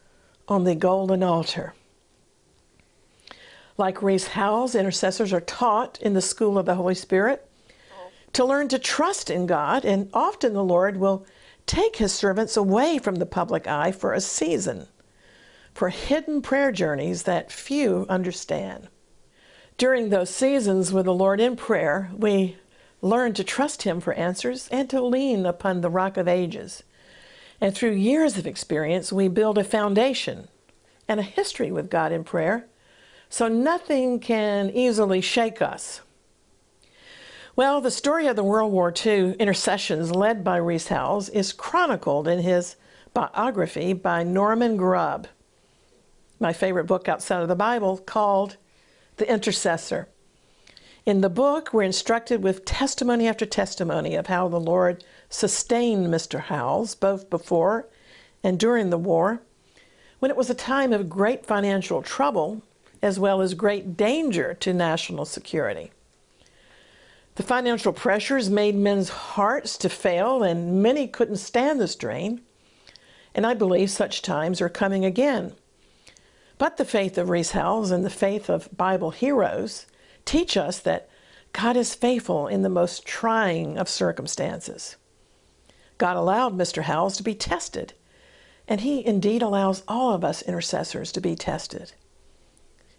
on 0.47 0.63
the 0.63 0.77
golden 0.77 1.25
altar. 1.25 1.75
Like 3.77 4.01
Rees 4.01 4.29
Howells, 4.29 4.77
intercessors 4.77 5.33
are 5.33 5.41
taught 5.41 6.01
in 6.01 6.15
the 6.15 6.23
school 6.23 6.57
of 6.57 6.67
the 6.67 6.77
Holy 6.77 6.95
Spirit 6.95 7.51
to 8.33 8.45
learn 8.45 8.69
to 8.69 8.79
trust 8.79 9.29
in 9.29 9.47
God, 9.47 9.85
and 9.85 10.09
often 10.15 10.53
the 10.53 10.63
Lord 10.63 10.99
will 10.99 11.27
take 11.67 11.97
his 11.97 12.13
servants 12.13 12.57
away 12.57 12.99
from 12.99 13.17
the 13.17 13.27
public 13.27 13.67
eye 13.67 13.91
for 13.91 14.13
a 14.13 14.21
season, 14.21 14.87
for 15.75 15.89
hidden 15.89 16.41
prayer 16.41 16.73
journeys 16.73 17.25
that 17.25 17.53
few 17.53 18.07
understand. 18.09 18.89
During 19.77 20.09
those 20.09 20.31
seasons 20.31 20.93
with 20.93 21.05
the 21.05 21.13
Lord 21.13 21.41
in 21.41 21.57
prayer, 21.57 22.11
we 22.17 22.57
learn 23.03 23.35
to 23.35 23.45
trust 23.45 23.83
him 23.83 24.01
for 24.01 24.15
answers 24.15 24.69
and 24.69 24.89
to 24.91 25.05
lean 25.05 25.45
upon 25.45 25.81
the 25.81 25.91
rock 25.91 26.17
of 26.17 26.29
ages. 26.29 26.85
And 27.61 27.75
through 27.75 27.93
years 27.93 28.39
of 28.39 28.47
experience, 28.47 29.13
we 29.13 29.29
build 29.29 29.59
a 29.59 29.65
foundation 29.65 30.49
and 31.09 31.21
a 31.21 31.25
history 31.25 31.71
with 31.71 31.91
God 31.91 32.13
in 32.13 32.25
prayer 32.25 32.67
so 33.29 33.49
nothing 33.49 34.21
can 34.21 34.71
easily 34.71 35.21
shake 35.21 35.61
us. 35.61 36.01
Well, 37.57 37.81
the 37.81 37.91
story 37.91 38.27
of 38.27 38.37
the 38.37 38.45
World 38.45 38.73
War 38.73 38.93
II 38.95 39.35
intercessions 39.35 40.11
led 40.13 40.45
by 40.45 40.57
Rees 40.57 40.89
Howells 40.89 41.29
is 41.29 41.53
chronicled 41.53 42.27
in 42.27 42.41
his 42.41 42.77
biography 43.13 43.93
by 43.93 44.23
Norman 44.23 44.77
Grubb, 44.77 45.29
my 46.45 46.53
favorite 46.53 46.85
book 46.85 47.09
outside 47.09 47.41
of 47.41 47.49
the 47.49 47.57
Bible, 47.57 47.97
called 47.97 48.59
The 49.17 49.27
Intercessor. 49.27 50.09
In 51.07 51.23
the 51.23 51.31
book, 51.31 51.73
we're 51.73 51.85
instructed 51.85 52.43
with 52.43 52.67
testimony 52.67 53.27
after 53.27 53.47
testimony 53.47 54.15
of 54.15 54.27
how 54.27 54.49
the 54.49 54.61
Lord 54.61 55.03
sustained 55.31 56.09
Mr. 56.09 56.41
Howells 56.41 56.95
both 56.97 57.31
before 57.31 57.89
and 58.43 58.61
during 58.61 58.91
the 58.91 58.99
war, 58.99 59.41
when 60.19 60.31
it 60.31 60.37
was 60.37 60.51
a 60.51 60.55
time 60.55 60.93
of 60.93 61.09
great 61.09 61.47
financial 61.47 62.03
trouble 62.03 62.61
as 63.01 63.19
well 63.19 63.41
as 63.41 63.55
great 63.55 63.97
danger 63.97 64.53
to 64.53 64.75
national 64.75 65.25
security. 65.25 65.93
The 67.37 67.43
financial 67.43 67.95
pressures 67.95 68.51
made 68.51 68.75
men's 68.75 69.09
hearts 69.09 69.79
to 69.79 69.89
fail, 69.89 70.43
and 70.43 70.83
many 70.83 71.09
couldn't 71.09 71.37
stand 71.37 71.81
the 71.81 71.89
strain. 71.89 72.43
And 73.35 73.47
I 73.47 73.55
believe 73.55 73.91
such 73.91 74.21
times 74.21 74.61
are 74.61 74.69
coming 74.69 75.07
again. 75.07 75.55
But 76.59 76.77
the 76.77 76.85
faith 76.85 77.19
of 77.19 77.29
Rees 77.29 77.51
Howells 77.51 77.91
and 77.91 78.05
the 78.05 78.11
faith 78.11 78.49
of 78.49 78.75
Bible 78.77 79.11
heroes 79.11 79.87
teach 80.25 80.57
us 80.57 80.79
that 80.81 81.09
God 81.53 81.77
is 81.77 81.95
faithful 81.95 82.47
in 82.47 82.63
the 82.63 82.69
most 82.69 83.05
trying 83.05 83.79
of 83.79 83.89
circumstances. 83.89 84.97
God 85.99 86.17
allowed 86.17 86.57
Mr. 86.57 86.83
Howells 86.83 87.17
to 87.17 87.23
be 87.23 87.35
tested, 87.35 87.95
and 88.67 88.81
He 88.81 89.05
indeed 89.05 89.43
allows 89.43 89.83
all 89.87 90.13
of 90.15 90.25
us 90.25 90.43
intercessors 90.43 91.13
to 91.13 91.21
be 91.21 91.37
tested. 91.37 91.93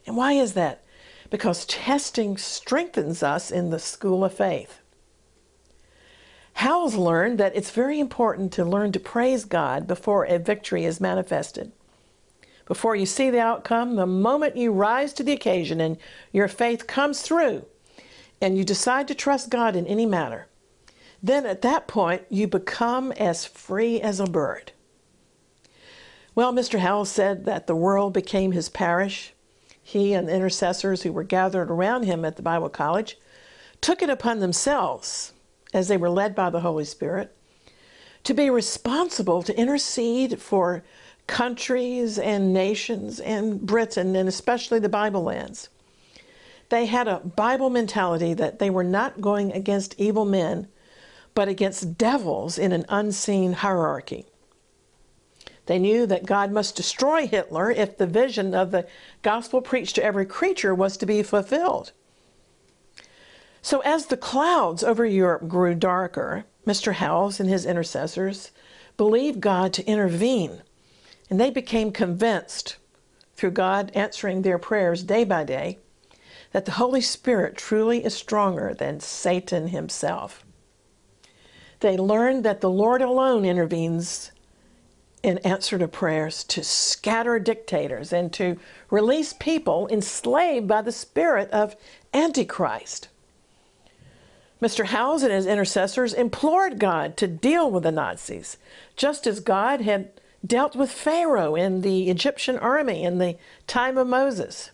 And 0.05 0.15
why 0.15 0.33
is 0.33 0.53
that? 0.53 0.83
Because 1.29 1.65
testing 1.65 2.37
strengthens 2.37 3.23
us 3.23 3.51
in 3.51 3.69
the 3.69 3.79
school 3.79 4.23
of 4.23 4.33
faith. 4.33 4.79
Howells 6.53 6.95
learned 6.95 7.37
that 7.39 7.55
it's 7.55 7.71
very 7.71 7.99
important 7.99 8.53
to 8.53 8.63
learn 8.63 8.93
to 8.93 8.99
praise 8.99 9.43
God 9.43 9.87
before 9.87 10.23
a 10.25 10.39
victory 10.39 10.85
is 10.85 11.01
manifested. 11.01 11.73
Before 12.65 12.95
you 12.95 13.05
see 13.05 13.29
the 13.29 13.39
outcome, 13.39 13.95
the 13.95 14.07
moment 14.07 14.57
you 14.57 14.71
rise 14.71 15.13
to 15.13 15.23
the 15.23 15.33
occasion 15.33 15.79
and 15.79 15.97
your 16.31 16.47
faith 16.47 16.87
comes 16.87 17.21
through, 17.21 17.65
and 18.41 18.57
you 18.57 18.63
decide 18.63 19.07
to 19.07 19.15
trust 19.15 19.49
God 19.49 19.75
in 19.75 19.85
any 19.85 20.05
matter, 20.05 20.47
then 21.21 21.45
at 21.45 21.61
that 21.61 21.87
point 21.87 22.23
you 22.29 22.47
become 22.47 23.11
as 23.13 23.45
free 23.45 24.01
as 24.01 24.19
a 24.19 24.25
bird. 24.25 24.71
Well, 26.33 26.51
Mr. 26.51 26.79
Howells 26.79 27.09
said 27.09 27.45
that 27.45 27.67
the 27.67 27.75
world 27.75 28.13
became 28.13 28.51
his 28.51 28.67
parish, 28.67 29.33
he 29.81 30.13
and 30.13 30.27
the 30.27 30.33
intercessors 30.33 31.03
who 31.03 31.13
were 31.13 31.23
gathered 31.23 31.69
around 31.69 32.03
him 32.03 32.25
at 32.25 32.35
the 32.35 32.41
Bible 32.41 32.69
College 32.69 33.17
took 33.79 34.01
it 34.01 34.09
upon 34.09 34.39
themselves, 34.39 35.31
as 35.73 35.87
they 35.87 35.97
were 35.97 36.09
led 36.09 36.33
by 36.33 36.49
the 36.49 36.61
Holy 36.61 36.85
Spirit, 36.85 37.35
to 38.23 38.33
be 38.33 38.49
responsible 38.49 39.43
to 39.43 39.57
intercede 39.57 40.41
for 40.41 40.83
countries 41.27 42.19
and 42.19 42.53
nations 42.53 43.19
and 43.19 43.61
Britain 43.61 44.15
and 44.15 44.29
especially 44.29 44.79
the 44.79 44.89
Bible 44.89 45.23
lands. 45.23 45.69
They 46.69 46.85
had 46.85 47.07
a 47.07 47.19
Bible 47.19 47.69
mentality 47.69 48.33
that 48.33 48.59
they 48.59 48.69
were 48.69 48.83
not 48.83 49.21
going 49.21 49.51
against 49.51 49.99
evil 49.99 50.25
men, 50.25 50.67
but 51.33 51.47
against 51.47 51.97
devils 51.97 52.57
in 52.57 52.71
an 52.71 52.85
unseen 52.89 53.53
hierarchy. 53.53 54.25
They 55.67 55.79
knew 55.79 56.05
that 56.05 56.25
God 56.25 56.51
must 56.51 56.75
destroy 56.75 57.27
Hitler 57.27 57.71
if 57.71 57.97
the 57.97 58.07
vision 58.07 58.53
of 58.53 58.71
the 58.71 58.87
gospel 59.21 59.61
preached 59.61 59.95
to 59.95 60.03
every 60.03 60.25
creature 60.25 60.75
was 60.75 60.95
to 60.97 61.05
be 61.05 61.23
fulfilled. 61.23 61.91
So, 63.61 63.79
as 63.79 64.05
the 64.05 64.17
clouds 64.17 64.83
over 64.83 65.05
Europe 65.05 65.47
grew 65.47 65.73
darker, 65.73 66.45
Mr. 66.67 66.93
Howells 66.93 67.39
and 67.39 67.49
his 67.49 67.65
intercessors 67.65 68.51
believed 68.95 69.41
God 69.41 69.73
to 69.73 69.85
intervene, 69.85 70.61
and 71.29 71.39
they 71.39 71.49
became 71.49 71.91
convinced, 71.91 72.77
through 73.35 73.51
God 73.51 73.91
answering 73.93 74.41
their 74.41 74.57
prayers 74.57 75.03
day 75.03 75.23
by 75.23 75.43
day, 75.43 75.79
that 76.51 76.65
the 76.65 76.73
Holy 76.73 77.01
Spirit 77.01 77.57
truly 77.57 78.03
is 78.03 78.13
stronger 78.13 78.73
than 78.73 78.99
Satan 78.99 79.67
himself. 79.67 80.45
They 81.81 81.97
learned 81.97 82.45
that 82.45 82.61
the 82.61 82.69
Lord 82.69 83.01
alone 83.01 83.43
intervenes 83.43 84.31
in 85.21 85.39
answer 85.39 85.77
to 85.79 85.87
prayers 85.87 86.43
to 86.43 86.63
scatter 86.63 87.39
dictators 87.39 88.13
and 88.13 88.31
to 88.33 88.57
release 88.89 89.33
people 89.33 89.87
enslaved 89.91 90.67
by 90.67 90.81
the 90.81 90.91
spirit 90.91 91.49
of 91.49 91.75
Antichrist. 92.13 93.09
Mr. 94.61 94.85
Howells 94.85 95.23
and 95.23 95.33
his 95.33 95.47
intercessors 95.47 96.13
implored 96.13 96.79
God 96.79 97.17
to 97.17 97.27
deal 97.27 97.69
with 97.69 97.83
the 97.83 97.91
Nazis, 97.91 98.57
just 98.95 99.27
as 99.27 99.39
God 99.39 99.81
had 99.81 100.11
dealt 100.45 100.75
with 100.75 100.91
Pharaoh 100.91 101.55
in 101.55 101.81
the 101.81 102.09
Egyptian 102.09 102.57
army 102.57 103.03
in 103.03 103.17
the 103.17 103.37
time 103.67 103.97
of 103.97 104.07
Moses. 104.07 104.71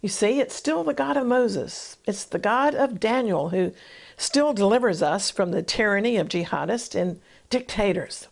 You 0.00 0.08
see, 0.08 0.40
it's 0.40 0.54
still 0.54 0.84
the 0.84 0.94
God 0.94 1.16
of 1.16 1.26
Moses. 1.26 1.96
It's 2.06 2.24
the 2.24 2.38
God 2.38 2.74
of 2.74 3.00
Daniel 3.00 3.50
who 3.50 3.72
still 4.16 4.52
delivers 4.52 5.02
us 5.02 5.30
from 5.30 5.50
the 5.50 5.62
tyranny 5.62 6.16
of 6.16 6.28
jihadists 6.28 6.94
and 6.94 7.20
dictators. 7.50 8.28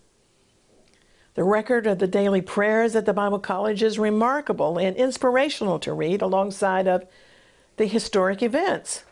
The 1.35 1.45
record 1.45 1.87
of 1.87 1.99
the 1.99 2.09
daily 2.09 2.40
prayers 2.40 2.97
at 2.97 3.07
the 3.07 3.12
Bible 3.12 3.38
College 3.38 3.83
is 3.83 3.99
remarkable 3.99 4.78
and 4.78 4.97
inspirational 4.97 5.78
to 5.81 5.93
read 5.93 6.21
alongside 6.21 6.88
of 6.88 7.07
the 7.76 7.87
historic 7.87 8.43
events. 8.43 9.05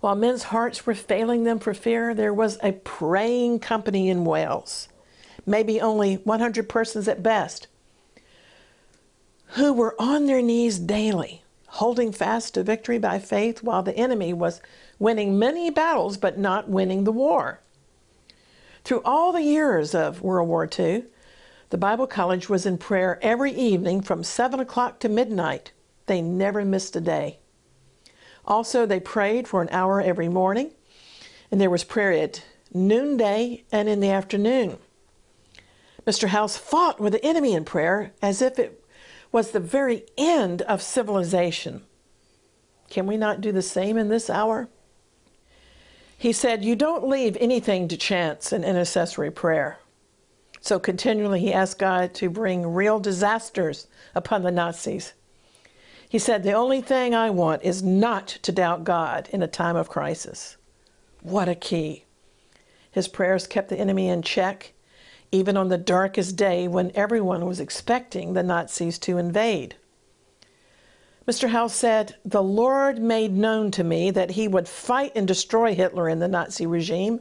While 0.00 0.14
men's 0.14 0.44
hearts 0.44 0.86
were 0.86 0.94
failing 0.94 1.42
them 1.42 1.58
for 1.58 1.74
fear, 1.74 2.14
there 2.14 2.32
was 2.32 2.58
a 2.62 2.72
praying 2.72 3.58
company 3.58 4.08
in 4.08 4.24
Wales, 4.24 4.88
maybe 5.46 5.80
only 5.80 6.16
100 6.16 6.68
persons 6.68 7.08
at 7.08 7.22
best, 7.22 7.66
who 9.52 9.72
were 9.72 9.94
on 9.98 10.26
their 10.26 10.42
knees 10.42 10.78
daily, 10.78 11.42
holding 11.66 12.12
fast 12.12 12.54
to 12.54 12.62
victory 12.62 12.98
by 12.98 13.18
faith 13.18 13.62
while 13.62 13.82
the 13.82 13.96
enemy 13.96 14.32
was 14.32 14.60
winning 14.98 15.38
many 15.38 15.70
battles 15.70 16.16
but 16.16 16.38
not 16.38 16.68
winning 16.68 17.04
the 17.04 17.12
war. 17.12 17.60
Through 18.84 19.02
all 19.04 19.32
the 19.32 19.42
years 19.42 19.94
of 19.94 20.22
World 20.22 20.48
War 20.48 20.68
II, 20.78 21.04
the 21.70 21.78
Bible 21.78 22.06
College 22.06 22.48
was 22.48 22.64
in 22.64 22.78
prayer 22.78 23.18
every 23.20 23.52
evening 23.52 24.00
from 24.00 24.24
7 24.24 24.58
o'clock 24.60 24.98
to 25.00 25.08
midnight. 25.08 25.72
They 26.06 26.22
never 26.22 26.64
missed 26.64 26.96
a 26.96 27.00
day. 27.00 27.38
Also, 28.46 28.86
they 28.86 29.00
prayed 29.00 29.46
for 29.46 29.60
an 29.60 29.68
hour 29.70 30.00
every 30.00 30.28
morning, 30.30 30.70
and 31.50 31.60
there 31.60 31.68
was 31.68 31.84
prayer 31.84 32.12
at 32.12 32.42
noonday 32.72 33.64
and 33.70 33.88
in 33.90 34.00
the 34.00 34.10
afternoon. 34.10 34.78
Mr. 36.08 36.28
Howells 36.28 36.56
fought 36.56 36.98
with 36.98 37.12
the 37.12 37.22
enemy 37.22 37.52
in 37.52 37.66
prayer 37.66 38.12
as 38.22 38.40
if 38.40 38.58
it 38.58 38.82
was 39.30 39.50
the 39.50 39.60
very 39.60 40.06
end 40.16 40.62
of 40.62 40.80
civilization. 40.80 41.82
Can 42.88 43.06
we 43.06 43.18
not 43.18 43.42
do 43.42 43.52
the 43.52 43.60
same 43.60 43.98
in 43.98 44.08
this 44.08 44.30
hour? 44.30 44.70
He 46.16 46.32
said, 46.32 46.64
You 46.64 46.76
don't 46.76 47.06
leave 47.06 47.36
anything 47.38 47.88
to 47.88 47.98
chance 47.98 48.54
in 48.54 48.64
intercessory 48.64 49.30
prayer. 49.30 49.80
So 50.62 50.78
continually 50.78 51.40
he 51.40 51.52
asked 51.52 51.78
God 51.78 52.14
to 52.14 52.30
bring 52.30 52.72
real 52.72 52.98
disasters 52.98 53.86
upon 54.14 54.44
the 54.44 54.50
Nazis. 54.50 55.12
He 56.08 56.18
said, 56.18 56.42
The 56.42 56.54
only 56.54 56.80
thing 56.80 57.14
I 57.14 57.28
want 57.28 57.64
is 57.64 57.82
not 57.82 58.28
to 58.28 58.50
doubt 58.50 58.82
God 58.82 59.28
in 59.30 59.42
a 59.42 59.46
time 59.46 59.76
of 59.76 59.90
crisis. 59.90 60.56
What 61.20 61.50
a 61.50 61.54
key. 61.54 62.06
His 62.90 63.08
prayers 63.08 63.46
kept 63.46 63.68
the 63.68 63.78
enemy 63.78 64.08
in 64.08 64.22
check, 64.22 64.72
even 65.30 65.56
on 65.56 65.68
the 65.68 65.78
darkest 65.78 66.36
day 66.36 66.66
when 66.66 66.92
everyone 66.94 67.44
was 67.44 67.60
expecting 67.60 68.32
the 68.32 68.42
Nazis 68.42 68.98
to 68.98 69.18
invade. 69.18 69.76
Mr. 71.26 71.50
Howells 71.50 71.74
said, 71.74 72.16
The 72.24 72.42
Lord 72.42 72.98
made 72.98 73.32
known 73.32 73.70
to 73.72 73.84
me 73.84 74.10
that 74.10 74.30
he 74.30 74.48
would 74.48 74.66
fight 74.66 75.12
and 75.14 75.28
destroy 75.28 75.74
Hitler 75.74 76.08
and 76.08 76.22
the 76.22 76.28
Nazi 76.28 76.66
regime 76.66 77.20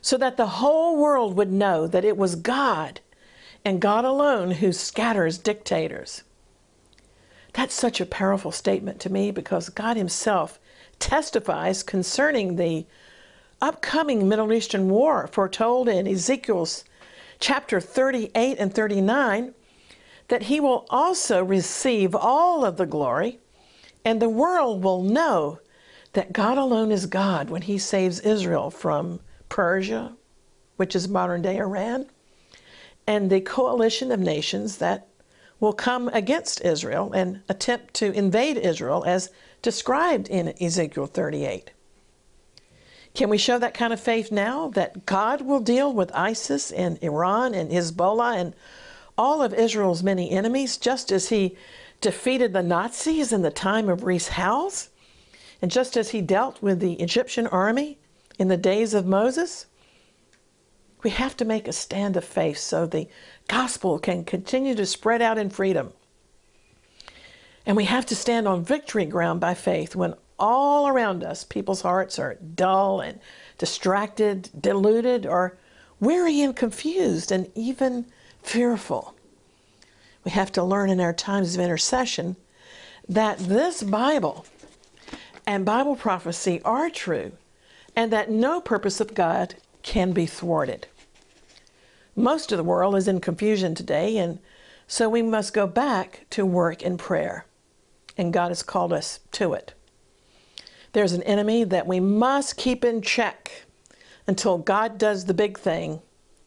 so 0.00 0.16
that 0.16 0.38
the 0.38 0.46
whole 0.46 0.96
world 0.96 1.36
would 1.36 1.52
know 1.52 1.86
that 1.86 2.04
it 2.04 2.16
was 2.16 2.36
God 2.36 3.00
and 3.64 3.80
God 3.80 4.04
alone 4.06 4.52
who 4.52 4.72
scatters 4.72 5.36
dictators. 5.36 6.22
That's 7.52 7.74
such 7.74 8.00
a 8.00 8.06
powerful 8.06 8.52
statement 8.52 9.00
to 9.00 9.12
me 9.12 9.30
because 9.30 9.68
God 9.68 9.96
Himself 9.96 10.58
testifies 10.98 11.82
concerning 11.82 12.56
the 12.56 12.86
upcoming 13.60 14.28
Middle 14.28 14.52
Eastern 14.52 14.88
war 14.88 15.26
foretold 15.26 15.88
in 15.88 16.06
Ezekiel's 16.06 16.84
chapter 17.38 17.80
38 17.80 18.58
and 18.58 18.72
39 18.72 19.54
that 20.28 20.44
He 20.44 20.60
will 20.60 20.86
also 20.90 21.44
receive 21.44 22.14
all 22.14 22.64
of 22.64 22.76
the 22.76 22.86
glory, 22.86 23.38
and 24.04 24.20
the 24.20 24.28
world 24.28 24.82
will 24.82 25.02
know 25.02 25.60
that 26.14 26.32
God 26.32 26.58
alone 26.58 26.90
is 26.90 27.06
God 27.06 27.50
when 27.50 27.62
He 27.62 27.78
saves 27.78 28.20
Israel 28.20 28.70
from 28.70 29.20
Persia, 29.48 30.16
which 30.76 30.96
is 30.96 31.08
modern 31.08 31.42
day 31.42 31.58
Iran, 31.58 32.06
and 33.06 33.30
the 33.30 33.40
coalition 33.40 34.10
of 34.10 34.18
nations 34.18 34.78
that 34.78 35.06
will 35.60 35.72
come 35.72 36.08
against 36.08 36.60
Israel 36.62 37.12
and 37.12 37.42
attempt 37.48 37.94
to 37.94 38.12
invade 38.12 38.56
Israel 38.56 39.04
as 39.06 39.30
described 39.62 40.28
in 40.28 40.54
Ezekiel 40.60 41.06
38. 41.06 41.70
Can 43.16 43.30
we 43.30 43.38
show 43.38 43.58
that 43.58 43.72
kind 43.72 43.94
of 43.94 43.98
faith 43.98 44.30
now 44.30 44.68
that 44.74 45.06
God 45.06 45.40
will 45.40 45.60
deal 45.60 45.90
with 45.90 46.14
ISIS 46.14 46.70
and 46.70 47.02
Iran 47.02 47.54
and 47.54 47.70
Hezbollah 47.70 48.36
and 48.36 48.54
all 49.16 49.40
of 49.40 49.54
Israel's 49.54 50.02
many 50.02 50.30
enemies 50.30 50.76
just 50.76 51.10
as 51.10 51.30
he 51.30 51.56
defeated 52.02 52.52
the 52.52 52.62
Nazis 52.62 53.32
in 53.32 53.40
the 53.40 53.50
time 53.50 53.88
of 53.88 54.04
Rees 54.04 54.28
Howells 54.28 54.90
and 55.62 55.70
just 55.70 55.96
as 55.96 56.10
he 56.10 56.20
dealt 56.20 56.60
with 56.60 56.78
the 56.78 56.92
Egyptian 57.00 57.46
army 57.46 57.98
in 58.38 58.48
the 58.48 58.58
days 58.58 58.92
of 58.92 59.06
Moses? 59.06 59.64
We 61.02 61.08
have 61.08 61.38
to 61.38 61.46
make 61.46 61.66
a 61.66 61.72
stand 61.72 62.18
of 62.18 62.24
faith 62.24 62.58
so 62.58 62.84
the 62.84 63.08
gospel 63.48 63.98
can 63.98 64.24
continue 64.24 64.74
to 64.74 64.84
spread 64.84 65.22
out 65.22 65.38
in 65.38 65.48
freedom. 65.48 65.94
And 67.64 67.78
we 67.78 67.86
have 67.86 68.04
to 68.06 68.14
stand 68.14 68.46
on 68.46 68.62
victory 68.62 69.06
ground 69.06 69.40
by 69.40 69.54
faith 69.54 69.96
when 69.96 70.16
all 70.38 70.88
around 70.88 71.24
us 71.24 71.44
people's 71.44 71.82
hearts 71.82 72.18
are 72.18 72.34
dull 72.34 73.00
and 73.00 73.20
distracted, 73.58 74.50
deluded, 74.58 75.26
or 75.26 75.56
weary 76.00 76.40
and 76.40 76.54
confused, 76.54 77.32
and 77.32 77.50
even 77.54 78.06
fearful. 78.42 79.14
We 80.24 80.30
have 80.32 80.52
to 80.52 80.64
learn 80.64 80.90
in 80.90 81.00
our 81.00 81.12
times 81.12 81.54
of 81.54 81.60
intercession 81.60 82.36
that 83.08 83.38
this 83.38 83.82
Bible 83.82 84.44
and 85.46 85.64
Bible 85.64 85.96
prophecy 85.96 86.60
are 86.64 86.90
true 86.90 87.32
and 87.94 88.12
that 88.12 88.30
no 88.30 88.60
purpose 88.60 89.00
of 89.00 89.14
God 89.14 89.54
can 89.82 90.12
be 90.12 90.26
thwarted. 90.26 90.88
Most 92.14 92.50
of 92.50 92.58
the 92.58 92.64
world 92.64 92.96
is 92.96 93.08
in 93.08 93.20
confusion 93.20 93.74
today, 93.74 94.16
and 94.16 94.38
so 94.86 95.08
we 95.08 95.22
must 95.22 95.54
go 95.54 95.66
back 95.66 96.26
to 96.30 96.44
work 96.44 96.82
in 96.82 96.98
prayer. 96.98 97.46
And 98.18 98.32
God 98.32 98.48
has 98.48 98.62
called 98.62 98.92
us 98.92 99.20
to 99.32 99.52
it. 99.52 99.74
There's 100.96 101.12
an 101.12 101.24
enemy 101.24 101.62
that 101.62 101.86
we 101.86 102.00
must 102.00 102.56
keep 102.56 102.82
in 102.82 103.02
check 103.02 103.66
until 104.26 104.56
God 104.56 104.96
does 104.96 105.26
the 105.26 105.34
big 105.34 105.58
thing, 105.58 106.00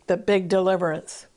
the 0.07 0.17
big 0.17 0.49
deliverance. 0.49 1.27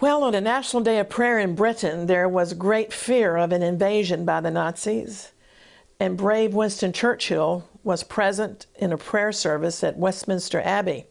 Well, 0.00 0.22
on 0.22 0.36
a 0.36 0.40
National 0.40 0.80
Day 0.80 1.00
of 1.00 1.08
Prayer 1.08 1.40
in 1.40 1.56
Britain, 1.56 2.06
there 2.06 2.28
was 2.28 2.54
great 2.54 2.92
fear 2.92 3.36
of 3.36 3.50
an 3.50 3.64
invasion 3.64 4.24
by 4.24 4.40
the 4.40 4.52
Nazis, 4.52 5.32
and 5.98 6.16
brave 6.16 6.54
Winston 6.54 6.92
Churchill 6.92 7.68
was 7.82 8.04
present 8.04 8.66
in 8.76 8.92
a 8.92 8.96
prayer 8.96 9.32
service 9.32 9.82
at 9.82 9.98
Westminster 9.98 10.60
Abbey. 10.60 11.06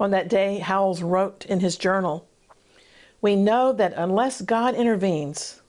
On 0.00 0.10
that 0.10 0.30
day, 0.30 0.56
Howells 0.56 1.02
wrote 1.02 1.44
in 1.44 1.60
his 1.60 1.76
journal, 1.76 2.26
We 3.20 3.36
know 3.36 3.74
that 3.74 3.92
unless 3.94 4.40
God 4.40 4.74
intervenes, 4.74 5.60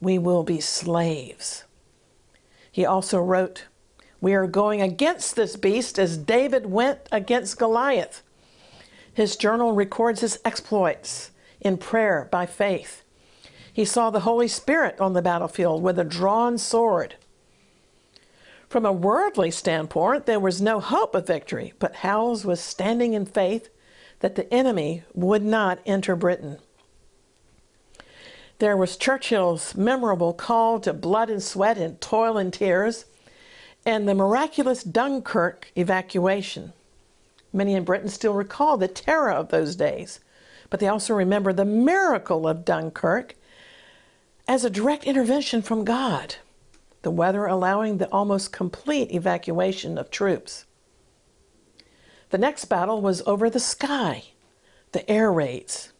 we 0.00 0.16
will 0.16 0.44
be 0.44 0.60
slaves. 0.60 1.64
He 2.70 2.84
also 2.84 3.18
wrote, 3.18 3.66
We 4.20 4.34
are 4.34 4.46
going 4.46 4.80
against 4.80 5.36
this 5.36 5.56
beast 5.56 5.98
as 5.98 6.16
David 6.16 6.66
went 6.66 7.00
against 7.10 7.58
Goliath. 7.58 8.22
His 9.12 9.36
journal 9.36 9.72
records 9.72 10.20
his 10.20 10.38
exploits 10.44 11.30
in 11.60 11.76
prayer 11.76 12.28
by 12.30 12.46
faith. 12.46 13.02
He 13.72 13.84
saw 13.84 14.10
the 14.10 14.20
Holy 14.20 14.48
Spirit 14.48 15.00
on 15.00 15.12
the 15.12 15.22
battlefield 15.22 15.82
with 15.82 15.98
a 15.98 16.04
drawn 16.04 16.58
sword. 16.58 17.16
From 18.68 18.86
a 18.86 18.92
worldly 18.92 19.50
standpoint, 19.50 20.26
there 20.26 20.38
was 20.38 20.62
no 20.62 20.78
hope 20.78 21.14
of 21.14 21.26
victory, 21.26 21.74
but 21.78 21.96
Howells 21.96 22.44
was 22.44 22.60
standing 22.60 23.14
in 23.14 23.26
faith 23.26 23.68
that 24.20 24.36
the 24.36 24.52
enemy 24.52 25.02
would 25.12 25.42
not 25.42 25.80
enter 25.84 26.14
Britain. 26.14 26.58
There 28.60 28.76
was 28.76 28.98
Churchill's 28.98 29.74
memorable 29.74 30.34
call 30.34 30.80
to 30.80 30.92
blood 30.92 31.30
and 31.30 31.42
sweat 31.42 31.78
and 31.78 31.98
toil 31.98 32.36
and 32.36 32.52
tears, 32.52 33.06
and 33.86 34.06
the 34.06 34.14
miraculous 34.14 34.84
Dunkirk 34.84 35.72
evacuation. 35.76 36.74
Many 37.54 37.72
in 37.72 37.84
Britain 37.84 38.10
still 38.10 38.34
recall 38.34 38.76
the 38.76 38.86
terror 38.86 39.32
of 39.32 39.48
those 39.48 39.76
days, 39.76 40.20
but 40.68 40.78
they 40.78 40.88
also 40.88 41.14
remember 41.14 41.54
the 41.54 41.64
miracle 41.64 42.46
of 42.46 42.66
Dunkirk 42.66 43.34
as 44.46 44.62
a 44.62 44.68
direct 44.68 45.04
intervention 45.04 45.62
from 45.62 45.86
God, 45.86 46.34
the 47.00 47.10
weather 47.10 47.46
allowing 47.46 47.96
the 47.96 48.10
almost 48.12 48.52
complete 48.52 49.10
evacuation 49.10 49.96
of 49.96 50.10
troops. 50.10 50.66
The 52.28 52.36
next 52.36 52.66
battle 52.66 53.00
was 53.00 53.22
over 53.24 53.48
the 53.48 53.58
sky, 53.58 54.24
the 54.92 55.10
air 55.10 55.32
raids. 55.32 55.94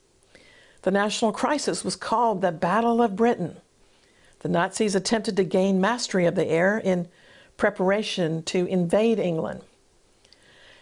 The 0.83 0.91
national 0.91 1.33
crisis 1.33 1.85
was 1.85 1.97
called 1.97 2.41
the 2.41 2.53
Battle 2.53 3.03
of 3.03 3.17
Britain. 3.17 3.57
The 4.41 4.49
Nazis 4.49 4.95
attempted 4.95 5.37
to 5.37 5.45
gain 5.45 5.81
mastery 5.81 6.25
of 6.25 6.35
the 6.35 6.47
air 6.47 6.79
in 6.79 7.09
preparation 7.57 8.43
to 8.45 8.67
invade 8.67 9.19
England. 9.19 9.61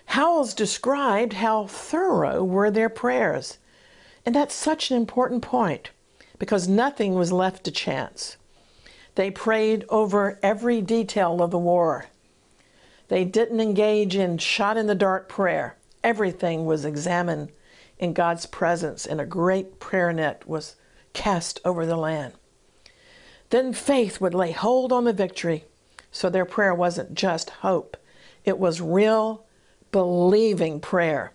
Howells 0.07 0.55
described 0.55 1.35
how 1.35 1.67
thorough 1.67 2.43
were 2.45 2.71
their 2.71 2.89
prayers. 2.89 3.59
And 4.25 4.35
that's 4.35 4.55
such 4.55 4.91
an 4.91 4.97
important 4.97 5.43
point 5.43 5.91
because 6.39 6.69
nothing 6.69 7.15
was 7.15 7.33
left 7.33 7.65
to 7.65 7.71
chance. 7.71 8.37
They 9.17 9.31
prayed 9.31 9.85
over 9.89 10.39
every 10.43 10.81
detail 10.81 11.43
of 11.43 11.51
the 11.51 11.59
war. 11.59 12.07
They 13.09 13.25
didn't 13.25 13.61
engage 13.61 14.15
in 14.15 14.39
shot 14.39 14.77
in 14.77 14.87
the 14.87 14.95
dark 14.95 15.29
prayer. 15.29 15.77
Everything 16.05 16.65
was 16.65 16.85
examined 16.85 17.51
in 17.99 18.13
God's 18.13 18.47
presence, 18.47 19.07
and 19.07 19.21
a 19.21 19.27
great 19.27 19.81
prayer 19.81 20.13
net 20.13 20.47
was 20.49 20.77
cast 21.13 21.61
over 21.65 21.85
the 21.85 21.97
land. 21.97 22.35
Then 23.51 23.73
faith 23.73 24.21
would 24.21 24.35
lay 24.35 24.53
hold 24.53 24.93
on 24.93 25.05
the 25.05 25.13
victory, 25.13 25.65
so 26.11 26.29
their 26.29 26.45
prayer 26.45 26.75
wasn't 26.75 27.15
just 27.15 27.51
hope, 27.51 27.97
it 28.45 28.59
was 28.59 28.81
real, 28.81 29.45
believing 29.91 30.81
prayer. 30.81 31.33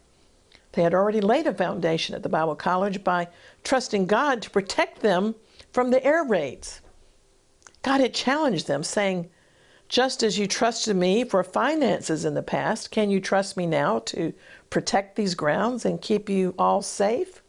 They 0.73 0.81
had 0.81 0.93
already 0.93 1.21
laid 1.21 1.47
a 1.47 1.53
foundation 1.53 2.15
at 2.15 2.23
the 2.23 2.29
Bible 2.29 2.55
College 2.55 3.03
by 3.03 3.27
trusting 3.63 4.07
God 4.07 4.41
to 4.41 4.49
protect 4.49 5.01
them 5.01 5.35
from 5.71 5.91
the 5.91 6.03
air 6.03 6.23
raids. 6.23 6.81
God 7.83 7.99
had 8.01 8.13
challenged 8.13 8.67
them, 8.67 8.83
saying, 8.83 9.29
Just 9.87 10.23
as 10.23 10.39
you 10.39 10.47
trusted 10.47 10.95
me 10.95 11.23
for 11.23 11.43
finances 11.43 12.25
in 12.25 12.33
the 12.33 12.41
past, 12.41 12.89
can 12.89 13.11
you 13.11 13.19
trust 13.19 13.55
me 13.55 13.67
now 13.67 13.99
to 13.99 14.33
protect 14.73 15.15
these 15.15 15.35
grounds 15.35 15.85
and 15.85 16.01
keep 16.01 16.27
you 16.27 16.55
all 16.57 16.81
safe? 16.81 17.43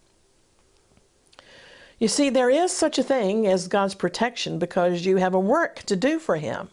You 1.98 2.06
see, 2.06 2.28
there 2.28 2.50
is 2.50 2.70
such 2.70 2.98
a 2.98 3.02
thing 3.02 3.46
as 3.46 3.66
God's 3.66 3.94
protection 3.94 4.58
because 4.58 5.06
you 5.06 5.16
have 5.16 5.32
a 5.32 5.40
work 5.40 5.82
to 5.84 5.96
do 5.96 6.18
for 6.18 6.36
Him. 6.36 6.68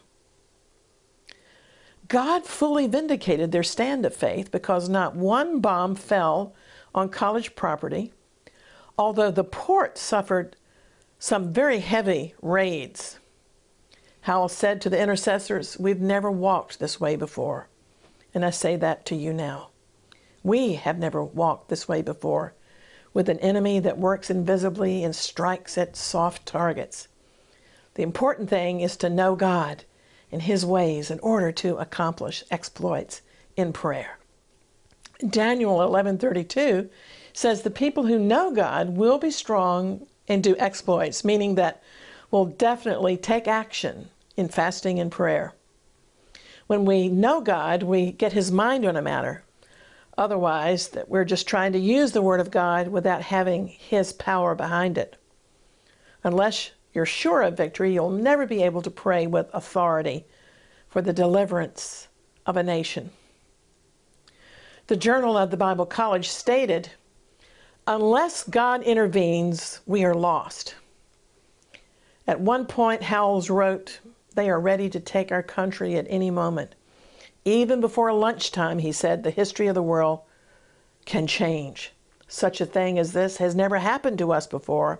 God 2.09 2.45
fully 2.45 2.85
vindicated 2.85 3.53
their 3.53 3.63
stand 3.63 4.05
of 4.05 4.13
faith 4.13 4.51
because 4.51 4.89
not 4.89 5.15
one 5.15 5.61
bomb 5.61 5.95
fell 5.95 6.53
on 6.93 7.07
college 7.07 7.55
property, 7.55 8.11
although 8.97 9.31
the 9.31 9.45
port 9.45 9.97
suffered 9.97 10.57
some 11.17 11.53
very 11.53 11.79
heavy 11.79 12.35
raids. 12.41 13.19
Howell 14.21 14.49
said 14.49 14.81
to 14.81 14.89
the 14.89 14.99
intercessors, 15.01 15.79
We've 15.79 16.01
never 16.01 16.29
walked 16.29 16.79
this 16.79 16.99
way 16.99 17.15
before. 17.15 17.69
And 18.33 18.43
I 18.43 18.49
say 18.49 18.75
that 18.75 19.05
to 19.05 19.15
you 19.15 19.31
now. 19.31 19.70
We 20.43 20.73
have 20.73 20.97
never 20.97 21.23
walked 21.23 21.69
this 21.69 21.87
way 21.87 22.01
before 22.01 22.53
with 23.13 23.29
an 23.29 23.39
enemy 23.39 23.79
that 23.79 23.97
works 23.97 24.29
invisibly 24.29 25.03
and 25.03 25.15
strikes 25.15 25.77
at 25.77 25.95
soft 25.95 26.45
targets. 26.45 27.07
The 27.95 28.03
important 28.03 28.49
thing 28.49 28.81
is 28.81 28.95
to 28.97 29.09
know 29.09 29.35
God 29.35 29.83
and 30.31 30.41
His 30.41 30.65
ways 30.65 31.11
in 31.11 31.19
order 31.19 31.51
to 31.51 31.77
accomplish 31.77 32.43
exploits 32.49 33.21
in 33.55 33.73
prayer. 33.73 34.17
Daniel 35.27 35.79
11:32 35.79 36.89
says 37.33 37.61
the 37.61 37.69
people 37.69 38.07
who 38.07 38.17
know 38.17 38.51
God 38.51 38.97
will 38.97 39.19
be 39.19 39.29
strong 39.29 40.07
and 40.27 40.43
do 40.43 40.55
exploits, 40.57 41.23
meaning 41.23 41.55
that 41.55 41.83
we'll 42.31 42.45
definitely 42.45 43.17
take 43.17 43.47
action 43.47 44.09
in 44.35 44.47
fasting 44.47 44.99
and 44.99 45.11
prayer. 45.11 45.53
When 46.67 46.85
we 46.85 47.09
know 47.09 47.41
God, 47.41 47.83
we 47.83 48.11
get 48.11 48.33
his 48.33 48.51
mind 48.51 48.85
on 48.85 48.95
a 48.95 49.01
matter. 49.01 49.43
Otherwise, 50.17 50.89
that 50.89 51.09
we're 51.09 51.25
just 51.25 51.47
trying 51.47 51.71
to 51.73 51.79
use 51.79 52.11
the 52.11 52.21
word 52.21 52.39
of 52.39 52.51
God 52.51 52.89
without 52.89 53.21
having 53.21 53.67
his 53.67 54.13
power 54.13 54.55
behind 54.55 54.97
it. 54.97 55.17
Unless 56.23 56.71
you're 56.93 57.05
sure 57.05 57.41
of 57.41 57.57
victory, 57.57 57.93
you'll 57.93 58.09
never 58.09 58.45
be 58.45 58.63
able 58.63 58.81
to 58.81 58.91
pray 58.91 59.25
with 59.25 59.49
authority 59.53 60.25
for 60.89 61.01
the 61.01 61.13
deliverance 61.13 62.07
of 62.45 62.57
a 62.57 62.63
nation. 62.63 63.11
The 64.87 64.97
Journal 64.97 65.37
of 65.37 65.51
the 65.51 65.57
Bible 65.57 65.85
College 65.85 66.27
stated, 66.27 66.89
Unless 67.87 68.43
God 68.43 68.83
intervenes, 68.83 69.79
we 69.85 70.03
are 70.03 70.13
lost. 70.13 70.75
At 72.27 72.41
one 72.41 72.65
point, 72.65 73.03
Howells 73.03 73.49
wrote, 73.49 73.99
They 74.35 74.49
are 74.49 74.59
ready 74.59 74.89
to 74.89 74.99
take 74.99 75.31
our 75.31 75.41
country 75.41 75.95
at 75.95 76.05
any 76.09 76.29
moment. 76.29 76.75
Even 77.43 77.81
before 77.81 78.13
lunchtime, 78.13 78.79
he 78.79 78.91
said, 78.91 79.23
the 79.23 79.31
history 79.31 79.67
of 79.67 79.75
the 79.75 79.81
world 79.81 80.21
can 81.05 81.25
change. 81.25 81.93
Such 82.27 82.61
a 82.61 82.65
thing 82.65 82.99
as 82.99 83.13
this 83.13 83.37
has 83.37 83.55
never 83.55 83.79
happened 83.79 84.17
to 84.19 84.31
us 84.31 84.47
before. 84.47 84.99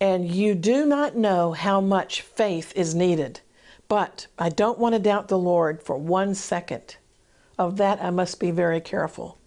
And 0.00 0.30
you 0.30 0.54
do 0.54 0.84
not 0.84 1.16
know 1.16 1.52
how 1.52 1.80
much 1.80 2.22
faith 2.22 2.72
is 2.74 2.94
needed. 2.94 3.40
But 3.88 4.26
I 4.38 4.48
don't 4.48 4.78
want 4.78 4.94
to 4.94 5.00
doubt 5.00 5.28
the 5.28 5.38
Lord 5.38 5.82
for 5.82 5.96
one 5.96 6.34
second. 6.34 6.96
Of 7.58 7.76
that, 7.76 8.02
I 8.02 8.10
must 8.10 8.40
be 8.40 8.50
very 8.50 8.80
careful. 8.80 9.38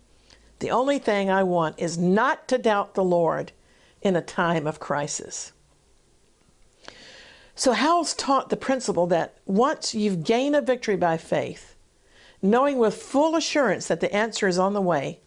The 0.59 0.71
only 0.71 0.99
thing 0.99 1.29
I 1.29 1.43
want 1.43 1.79
is 1.79 1.97
not 1.97 2.47
to 2.49 2.57
doubt 2.57 2.93
the 2.93 3.03
Lord 3.03 3.51
in 4.01 4.15
a 4.15 4.21
time 4.21 4.67
of 4.67 4.79
crisis. 4.79 5.53
So, 7.55 7.73
Howells 7.73 8.13
taught 8.13 8.49
the 8.49 8.57
principle 8.57 9.07
that 9.07 9.37
once 9.45 9.93
you've 9.93 10.23
gained 10.23 10.55
a 10.55 10.61
victory 10.61 10.95
by 10.95 11.17
faith, 11.17 11.72
knowing 12.43 12.77
with 12.77 13.01
full 13.01 13.35
assurance 13.35 13.87
that 13.87 14.01
the 14.01 14.13
answer 14.13 14.47
is 14.47 14.59
on 14.59 14.73
the 14.73 14.81
way, 14.81 15.19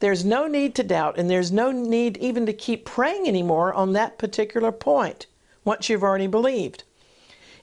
there's 0.00 0.24
no 0.24 0.46
need 0.46 0.74
to 0.74 0.82
doubt, 0.82 1.16
and 1.16 1.30
there's 1.30 1.52
no 1.52 1.70
need 1.70 2.16
even 2.18 2.44
to 2.44 2.52
keep 2.52 2.84
praying 2.84 3.26
anymore 3.26 3.72
on 3.72 3.92
that 3.92 4.18
particular 4.18 4.72
point 4.72 5.26
once 5.64 5.88
you've 5.88 6.02
already 6.02 6.26
believed. 6.26 6.82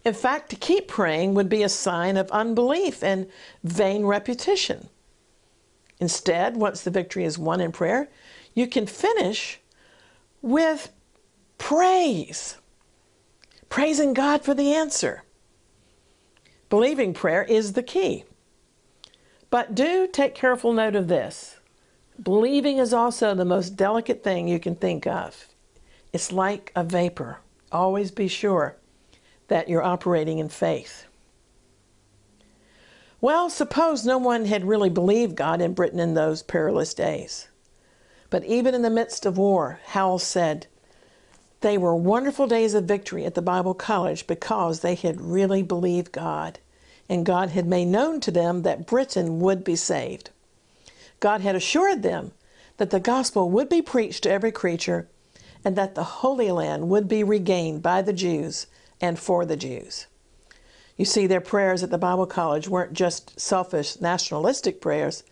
In 0.04 0.14
fact, 0.14 0.50
to 0.50 0.56
keep 0.56 0.88
praying 0.88 1.36
would 1.36 1.50
be 1.50 1.62
a 1.62 1.70
sign 1.70 2.18
of 2.18 2.32
unbelief 2.32 3.04
and 3.04 3.28
vain 3.64 4.06
repetition. 4.06 4.90
Instead, 6.00 6.56
once 6.56 6.82
the 6.82 6.90
victory 6.90 7.26
is 7.26 7.38
won 7.38 7.62
in 7.62 7.72
prayer, 7.72 8.10
you 8.56 8.66
can 8.66 8.88
finish 8.88 9.60
with 10.42 10.92
praise, 11.60 12.58
praising 13.70 14.14
God 14.14 14.44
for 14.44 14.56
the 14.56 14.74
answer. 14.74 15.24
Believing 16.70 17.14
prayer 17.14 17.44
is 17.44 17.74
the 17.74 17.84
key. 17.84 18.24
But 19.52 19.76
do 19.76 20.08
take 20.08 20.34
careful 20.34 20.72
note 20.72 20.96
of 20.96 21.10
this. 21.10 21.58
Believing 22.22 22.78
is 22.78 22.94
also 22.94 23.36
the 23.36 23.46
most 23.46 23.76
delicate 23.76 24.24
thing 24.24 24.48
you 24.48 24.60
can 24.60 24.76
think 24.76 25.06
of. 25.06 25.48
It's 26.14 26.32
like 26.32 26.72
a 26.76 26.84
vapor. 26.86 27.40
Always 27.72 28.12
be 28.12 28.30
sure 28.30 28.78
that 29.50 29.68
you're 29.68 29.84
operating 29.84 30.40
in 30.40 30.48
faith. 30.48 31.06
Well, 33.20 33.50
suppose 33.50 34.06
no 34.06 34.18
one 34.18 34.46
had 34.46 34.66
really 34.66 34.90
believed 34.90 35.36
God 35.36 35.62
in 35.62 35.74
Britain 35.74 36.00
in 36.00 36.14
those 36.14 36.42
perilous 36.42 36.94
days. 36.94 37.50
But 38.30 38.46
even 38.46 38.74
in 38.74 38.82
the 38.82 38.90
midst 38.90 39.26
of 39.26 39.38
war, 39.38 39.82
Howell 39.88 40.20
said, 40.20 40.68
they 41.60 41.78
were 41.78 41.96
wonderful 41.96 42.48
days 42.48 42.74
of 42.74 42.86
victory 42.86 43.26
at 43.26 43.36
the 43.36 43.42
Bible 43.42 43.74
College 43.74 44.26
because 44.26 44.80
they 44.80 44.96
had 44.96 45.20
really 45.22 45.62
believed 45.62 46.14
God 46.14 46.60
and 47.12 47.26
God 47.26 47.50
had 47.50 47.68
made 47.68 47.90
known 47.90 48.22
to 48.22 48.32
them 48.32 48.62
that 48.62 48.86
Britain 48.86 49.42
would 49.42 49.66
be 49.66 49.76
saved. 49.76 50.30
God 51.20 51.42
had 51.42 51.58
assured 51.58 52.04
them 52.04 52.32
that 52.78 52.90
the 52.90 53.02
gospel 53.02 53.50
would 53.50 53.68
be 53.68 53.82
preached 53.82 54.24
to 54.24 54.32
every 54.32 54.54
creature 54.54 55.10
and 55.66 55.76
that 55.76 55.94
the 55.94 56.06
Holy 56.06 56.50
Land 56.52 56.88
would 56.88 57.10
be 57.10 57.22
regained 57.22 57.84
by 57.84 58.02
the 58.02 58.14
Jews 58.14 58.66
and 59.02 59.20
for 59.20 59.46
the 59.46 59.58
Jews. 59.58 60.08
You 60.96 61.04
see, 61.04 61.28
their 61.28 61.42
prayers 61.42 61.84
at 61.84 61.90
the 61.90 61.98
Bible 61.98 62.26
College 62.26 62.70
weren't 62.70 62.94
just 62.94 63.38
selfish 63.38 64.00
nationalistic 64.00 64.80
prayers. 64.80 65.24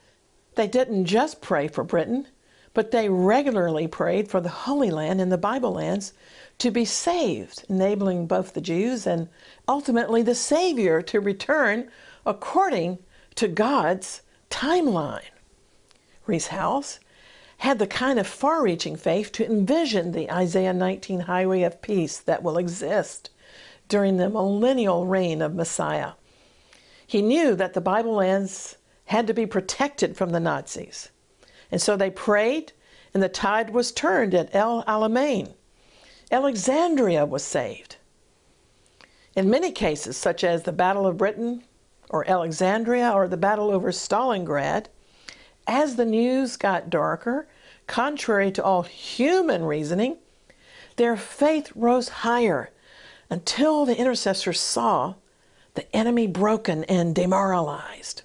They 0.56 0.68
didn't 0.68 1.06
just 1.06 1.39
pray 1.39 1.70
for 1.70 1.86
Britain, 1.86 2.28
but 2.73 2.91
they 2.91 3.10
regularly 3.10 3.88
prayed 3.88 4.27
for 4.27 4.39
the 4.39 4.49
Holy 4.49 4.91
Land 4.91 5.19
and 5.21 5.32
the 5.32 5.38
Bible 5.38 5.73
lands 5.73 6.13
to 6.60 6.71
be 6.71 6.86
saved, 6.86 7.65
enabling 7.69 8.27
both 8.27 8.53
the 8.53 8.62
Jews 8.62 9.08
and 9.08 9.29
ultimately 9.67 10.21
the 10.21 10.36
Savior 10.36 11.01
to 11.03 11.19
return 11.19 11.89
according 12.25 12.99
to 13.36 13.47
God's 13.47 14.21
timeline. 14.49 15.21
Rees 16.25 16.47
Howells 16.47 16.99
had 17.60 17.79
the 17.79 17.88
kind 17.88 18.19
of 18.19 18.27
far 18.27 18.62
reaching 18.62 18.95
faith 18.95 19.32
to 19.34 19.45
envision 19.45 20.12
the 20.12 20.32
Isaiah 20.32 20.73
19 20.73 21.21
highway 21.21 21.63
of 21.63 21.82
peace 21.82 22.17
that 22.19 22.43
will 22.43 22.58
exist 22.58 23.29
during 23.88 24.17
the 24.17 24.29
millennial 24.29 25.05
reign 25.05 25.41
of 25.41 25.55
Messiah. 25.55 26.12
He 27.05 27.21
knew 27.21 27.55
that 27.55 27.73
the 27.73 27.82
Bible 27.82 28.13
lands 28.13 28.77
had 29.05 29.25
to 29.27 29.34
be 29.34 29.45
protected 29.45 30.15
from 30.15 30.29
the 30.29 30.39
Nazis. 30.39 31.10
And 31.71 31.82
so 31.82 31.95
they 31.95 32.10
prayed, 32.10 32.71
and 33.13 33.21
the 33.21 33.29
tide 33.29 33.71
was 33.71 33.91
turned 33.91 34.34
at 34.34 34.53
El 34.53 34.84
Alamein. 34.84 35.53
Alexandria 36.32 37.25
was 37.25 37.43
saved. 37.43 37.97
In 39.36 39.49
many 39.49 39.71
cases, 39.71 40.17
such 40.17 40.43
as 40.43 40.63
the 40.63 40.71
Battle 40.71 41.08
of 41.08 41.17
Britain, 41.17 41.63
or 42.10 42.27
Alexandria, 42.29 43.12
or 43.12 43.27
the 43.27 43.38
battle 43.38 43.71
over 43.71 43.91
Stalingrad, 43.91 44.88
as 45.67 45.95
the 45.95 46.05
news 46.05 46.58
got 46.58 46.89
darker, 46.89 47.47
contrary 47.88 48.51
to 48.51 48.63
all 48.63 48.84
human 48.84 49.63
reasoning, 49.63 50.17
their 50.95 51.15
faith 51.15 51.71
rose 51.75 52.10
higher 52.10 52.71
until 53.29 53.86
the 53.86 53.97
intercessors 53.97 54.60
saw 54.60 55.13
the 55.75 55.95
enemy 55.95 56.27
broken 56.27 56.84
and 56.86 57.15
demoralized. 57.15 58.23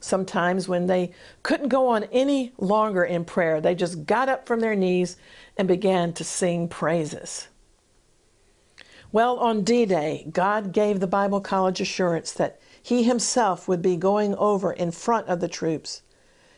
Sometimes, 0.00 0.66
when 0.66 0.86
they 0.86 1.12
couldn't 1.42 1.68
go 1.68 1.88
on 1.88 2.04
any 2.04 2.52
longer 2.58 3.04
in 3.04 3.24
prayer, 3.24 3.60
they 3.60 3.74
just 3.74 4.06
got 4.06 4.30
up 4.30 4.46
from 4.46 4.60
their 4.60 4.74
knees 4.74 5.16
and 5.56 5.68
began 5.68 6.12
to 6.14 6.24
sing 6.24 6.68
praises. 6.68 7.48
Well, 9.12 9.38
on 9.38 9.62
D 9.62 9.84
Day, 9.84 10.26
God 10.32 10.72
gave 10.72 11.00
the 11.00 11.06
Bible 11.06 11.40
College 11.40 11.80
assurance 11.80 12.32
that 12.32 12.60
He 12.82 13.02
Himself 13.02 13.68
would 13.68 13.82
be 13.82 13.96
going 13.96 14.34
over 14.36 14.72
in 14.72 14.90
front 14.90 15.28
of 15.28 15.40
the 15.40 15.48
troops, 15.48 16.02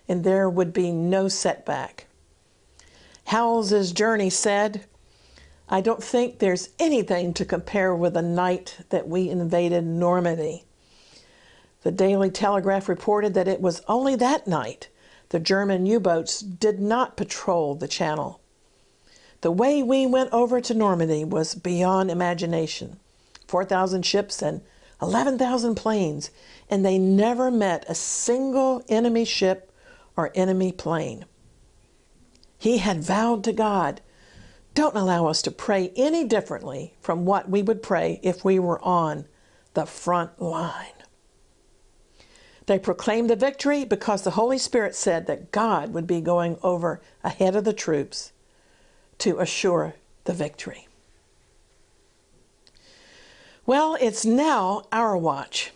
and 0.07 0.23
there 0.23 0.49
would 0.49 0.73
be 0.73 0.93
no 0.93 1.29
setback. 1.29 2.07
Howells's 3.27 3.93
journey 3.93 4.31
said, 4.31 4.85
I 5.69 5.81
don't 5.81 6.03
think 6.03 6.39
there's 6.39 6.69
anything 6.79 7.33
to 7.35 7.45
compare 7.45 7.95
with 7.95 8.15
the 8.15 8.23
night 8.23 8.79
that 8.91 9.09
we 9.09 9.31
invaded 9.31 9.85
Normandy. 9.85 10.65
The 11.83 11.93
Daily 11.93 12.31
Telegraph 12.31 12.89
reported 12.89 13.35
that 13.35 13.49
it 13.49 13.61
was 13.61 13.83
only 13.89 14.15
that 14.17 14.47
night 14.47 14.89
the 15.31 15.41
German 15.41 15.87
U 15.87 15.99
boats 15.99 16.41
did 16.41 16.81
not 16.81 17.17
patrol 17.17 17.75
the 17.75 17.89
channel. 17.89 18.41
The 19.41 19.51
way 19.51 19.83
we 19.83 20.07
went 20.07 20.33
over 20.33 20.61
to 20.61 20.75
Normandy 20.75 21.25
was 21.25 21.55
beyond 21.55 22.11
imagination 22.11 23.01
4,000 23.49 24.03
ships 24.07 24.41
and 24.41 24.63
11,000 25.03 25.75
planes, 25.75 26.31
and 26.71 26.85
they 26.85 26.97
never 26.97 27.51
met 27.51 27.85
a 27.89 27.95
single 27.95 28.85
enemy 28.89 29.25
ship 29.25 29.73
or 30.17 30.31
enemy 30.35 30.71
plane. 30.71 31.25
He 32.57 32.79
had 32.79 33.03
vowed 33.03 33.43
to 33.45 33.53
God 33.53 34.01
don't 34.75 34.97
allow 34.97 35.27
us 35.27 35.43
to 35.43 35.51
pray 35.51 35.93
any 35.97 36.25
differently 36.25 36.95
from 37.01 37.27
what 37.27 37.51
we 37.51 37.63
would 37.63 37.83
pray 37.83 38.21
if 38.23 38.45
we 38.45 38.59
were 38.59 38.83
on 38.83 39.27
the 39.75 39.85
front 39.85 40.41
line. 40.41 41.02
They 42.67 42.79
proclaimed 42.79 43.29
the 43.29 43.37
victory 43.37 43.85
because 43.85 44.23
the 44.23 44.33
Holy 44.33 44.59
Spirit 44.59 44.95
said 44.95 45.27
that 45.27 45.51
God 45.51 45.93
would 45.93 46.07
be 46.07 46.21
going 46.21 46.59
over 46.63 47.01
ahead 47.25 47.57
of 47.57 47.65
the 47.65 47.73
troops 47.73 48.33
to 49.19 49.39
assure 49.39 49.95
the 50.25 50.33
victory. 50.33 50.87
Well, 53.67 53.97
it's 54.01 54.25
now 54.25 54.85
our 54.93 55.17
watch. 55.17 55.73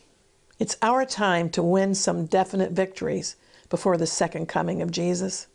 It's 0.58 0.76
our 0.82 1.04
time 1.04 1.50
to 1.50 1.62
win 1.62 1.94
some 1.94 2.26
definite 2.26 2.72
victories 2.72 3.36
before 3.68 3.96
the 3.96 4.06
second 4.06 4.46
coming 4.46 4.80
of 4.80 4.90
Jesus. 4.90 5.46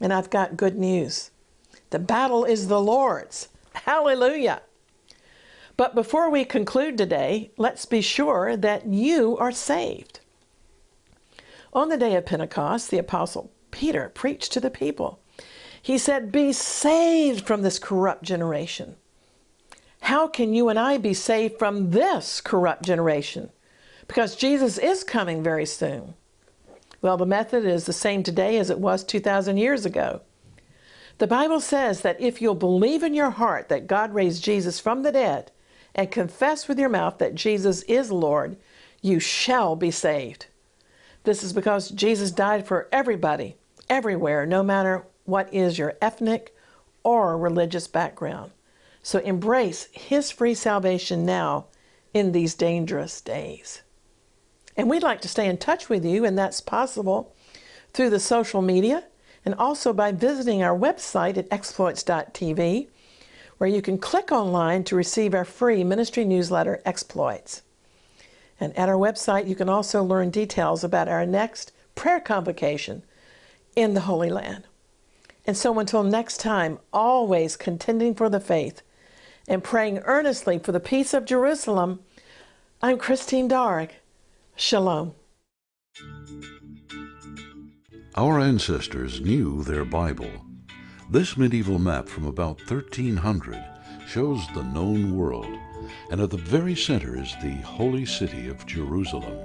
And 0.00 0.12
I've 0.12 0.30
got 0.30 0.56
good 0.56 0.76
news. 0.76 1.30
The 1.90 1.98
battle 1.98 2.44
is 2.44 2.68
the 2.68 2.80
Lord's. 2.80 3.48
Hallelujah. 3.74 4.62
But 5.76 5.94
before 5.94 6.30
we 6.30 6.44
conclude 6.44 6.96
today, 6.96 7.50
let's 7.56 7.84
be 7.84 8.00
sure 8.00 8.56
that 8.56 8.86
you 8.86 9.36
are 9.38 9.52
saved. 9.52 10.20
On 11.76 11.90
the 11.90 11.98
day 11.98 12.14
of 12.14 12.24
Pentecost, 12.24 12.90
the 12.90 12.96
Apostle 12.96 13.52
Peter 13.70 14.08
preached 14.14 14.50
to 14.52 14.60
the 14.60 14.70
people. 14.70 15.20
He 15.82 15.98
said, 15.98 16.32
Be 16.32 16.50
saved 16.54 17.46
from 17.46 17.60
this 17.60 17.78
corrupt 17.78 18.22
generation. 18.22 18.96
How 20.00 20.26
can 20.26 20.54
you 20.54 20.70
and 20.70 20.78
I 20.78 20.96
be 20.96 21.12
saved 21.12 21.58
from 21.58 21.90
this 21.90 22.40
corrupt 22.40 22.82
generation? 22.82 23.50
Because 24.08 24.36
Jesus 24.36 24.78
is 24.78 25.04
coming 25.04 25.42
very 25.42 25.66
soon. 25.66 26.14
Well, 27.02 27.18
the 27.18 27.26
method 27.26 27.66
is 27.66 27.84
the 27.84 27.92
same 27.92 28.22
today 28.22 28.56
as 28.56 28.70
it 28.70 28.78
was 28.78 29.04
2,000 29.04 29.58
years 29.58 29.84
ago. 29.84 30.22
The 31.18 31.26
Bible 31.26 31.60
says 31.60 32.00
that 32.00 32.18
if 32.18 32.40
you'll 32.40 32.54
believe 32.54 33.02
in 33.02 33.12
your 33.12 33.32
heart 33.32 33.68
that 33.68 33.86
God 33.86 34.14
raised 34.14 34.42
Jesus 34.42 34.80
from 34.80 35.02
the 35.02 35.12
dead 35.12 35.52
and 35.94 36.10
confess 36.10 36.68
with 36.68 36.78
your 36.78 36.88
mouth 36.88 37.18
that 37.18 37.34
Jesus 37.34 37.82
is 37.82 38.10
Lord, 38.10 38.56
you 39.02 39.20
shall 39.20 39.76
be 39.76 39.90
saved. 39.90 40.46
This 41.26 41.42
is 41.42 41.52
because 41.52 41.90
Jesus 41.90 42.30
died 42.30 42.68
for 42.68 42.88
everybody, 42.92 43.56
everywhere, 43.90 44.46
no 44.46 44.62
matter 44.62 45.04
what 45.24 45.52
is 45.52 45.76
your 45.76 45.94
ethnic 46.00 46.54
or 47.02 47.36
religious 47.36 47.88
background. 47.88 48.52
So 49.02 49.18
embrace 49.18 49.88
His 49.90 50.30
free 50.30 50.54
salvation 50.54 51.26
now 51.26 51.66
in 52.14 52.30
these 52.30 52.54
dangerous 52.54 53.20
days. 53.20 53.82
And 54.76 54.88
we'd 54.88 55.02
like 55.02 55.20
to 55.22 55.28
stay 55.28 55.48
in 55.48 55.58
touch 55.58 55.88
with 55.88 56.04
you, 56.04 56.24
and 56.24 56.38
that's 56.38 56.60
possible 56.60 57.34
through 57.92 58.10
the 58.10 58.20
social 58.20 58.62
media 58.62 59.02
and 59.44 59.56
also 59.56 59.92
by 59.92 60.12
visiting 60.12 60.62
our 60.62 60.78
website 60.78 61.36
at 61.36 61.48
exploits.tv, 61.50 62.86
where 63.58 63.70
you 63.70 63.82
can 63.82 63.98
click 63.98 64.30
online 64.30 64.84
to 64.84 64.94
receive 64.94 65.34
our 65.34 65.44
free 65.44 65.82
ministry 65.82 66.24
newsletter, 66.24 66.80
Exploits. 66.84 67.62
And 68.58 68.76
at 68.76 68.88
our 68.88 68.96
website, 68.96 69.48
you 69.48 69.54
can 69.54 69.68
also 69.68 70.02
learn 70.02 70.30
details 70.30 70.82
about 70.82 71.08
our 71.08 71.26
next 71.26 71.72
prayer 71.94 72.20
convocation 72.20 73.02
in 73.74 73.94
the 73.94 74.02
Holy 74.02 74.30
Land. 74.30 74.64
And 75.46 75.56
so 75.56 75.78
until 75.78 76.02
next 76.02 76.38
time, 76.40 76.78
always 76.92 77.56
contending 77.56 78.14
for 78.14 78.28
the 78.28 78.40
faith 78.40 78.82
and 79.46 79.62
praying 79.62 79.98
earnestly 80.04 80.58
for 80.58 80.72
the 80.72 80.80
peace 80.80 81.14
of 81.14 81.24
Jerusalem, 81.24 82.00
I'm 82.82 82.98
Christine 82.98 83.48
Darg. 83.48 83.92
Shalom. 84.56 85.14
Our 88.16 88.40
ancestors 88.40 89.20
knew 89.20 89.62
their 89.62 89.84
Bible. 89.84 90.30
This 91.10 91.36
medieval 91.36 91.78
map 91.78 92.08
from 92.08 92.26
about 92.26 92.58
1300 92.68 93.62
shows 94.06 94.46
the 94.54 94.64
known 94.64 95.16
world, 95.16 95.46
and 96.10 96.20
at 96.20 96.30
the 96.30 96.36
very 96.36 96.74
center 96.74 97.20
is 97.20 97.34
the 97.42 97.56
holy 97.62 98.04
city 98.06 98.48
of 98.48 98.66
Jerusalem. 98.66 99.38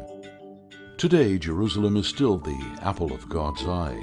Today, 0.97 1.38
Jerusalem 1.38 1.97
is 1.97 2.08
still 2.08 2.38
the 2.38 2.80
apple 2.82 3.12
of 3.12 3.27
God's 3.27 3.65
eye. 3.65 3.99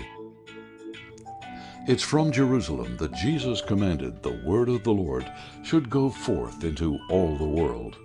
It's 1.86 2.02
from 2.02 2.32
Jerusalem 2.32 2.96
that 2.98 3.14
Jesus 3.14 3.62
commanded 3.62 4.22
the 4.22 4.40
word 4.44 4.68
of 4.68 4.84
the 4.84 4.92
Lord 4.92 5.30
should 5.62 5.88
go 5.88 6.10
forth 6.10 6.64
into 6.64 6.98
all 7.08 7.36
the 7.36 7.44
world. 7.44 7.96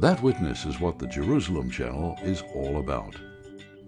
That 0.00 0.22
witness 0.22 0.66
is 0.66 0.80
what 0.80 0.98
the 0.98 1.06
Jerusalem 1.06 1.70
Channel 1.70 2.18
is 2.22 2.42
all 2.54 2.78
about. 2.78 3.16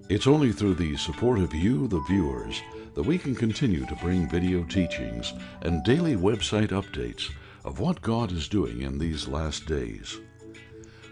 It's 0.08 0.26
only 0.26 0.52
through 0.52 0.76
the 0.76 0.96
support 0.96 1.38
of 1.40 1.52
you, 1.52 1.86
the 1.86 2.00
viewers, 2.08 2.62
that 2.94 3.02
we 3.02 3.18
can 3.18 3.34
continue 3.34 3.84
to 3.84 3.94
bring 3.96 4.26
video 4.28 4.64
teachings 4.64 5.34
and 5.60 5.84
daily 5.84 6.16
website 6.16 6.68
updates 6.70 7.30
of 7.68 7.80
what 7.80 8.00
God 8.00 8.32
is 8.32 8.48
doing 8.48 8.80
in 8.80 8.96
these 8.96 9.28
last 9.28 9.66
days. 9.66 10.20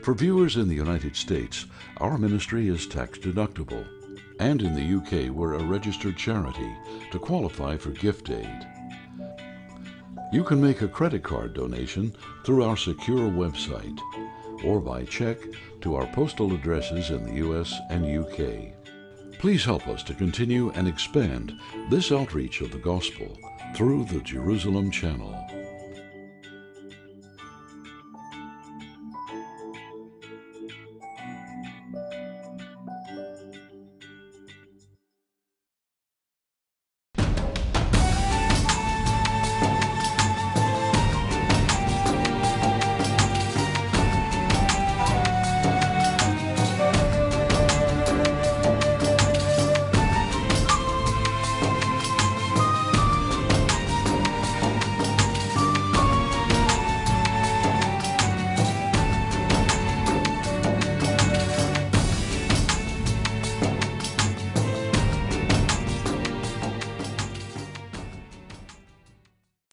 For 0.02 0.14
viewers 0.14 0.56
in 0.56 0.68
the 0.68 0.74
United 0.74 1.14
States, 1.14 1.66
our 1.98 2.16
ministry 2.16 2.68
is 2.68 2.86
tax 2.86 3.18
deductible. 3.18 3.86
And 4.40 4.62
in 4.62 4.74
the 4.74 4.96
UK, 4.96 5.30
we're 5.30 5.52
a 5.54 5.62
registered 5.62 6.16
charity 6.16 6.74
to 7.10 7.18
qualify 7.18 7.76
for 7.76 7.90
gift 7.90 8.30
aid. 8.30 8.66
You 10.32 10.42
can 10.44 10.58
make 10.58 10.80
a 10.80 10.88
credit 10.88 11.22
card 11.22 11.52
donation 11.52 12.16
through 12.46 12.64
our 12.64 12.76
secure 12.78 13.28
website 13.28 14.00
or 14.64 14.80
by 14.80 15.04
check 15.04 15.36
to 15.82 15.94
our 15.94 16.06
postal 16.06 16.54
addresses 16.54 17.10
in 17.10 17.22
the 17.22 17.46
US 17.46 17.74
and 17.90 18.06
UK. 18.06 18.72
Please 19.38 19.62
help 19.62 19.86
us 19.88 20.02
to 20.04 20.14
continue 20.14 20.70
and 20.70 20.88
expand 20.88 21.52
this 21.90 22.10
outreach 22.10 22.62
of 22.62 22.72
the 22.72 22.78
gospel 22.78 23.36
through 23.74 24.06
the 24.06 24.20
Jerusalem 24.20 24.90
Channel. 24.90 25.45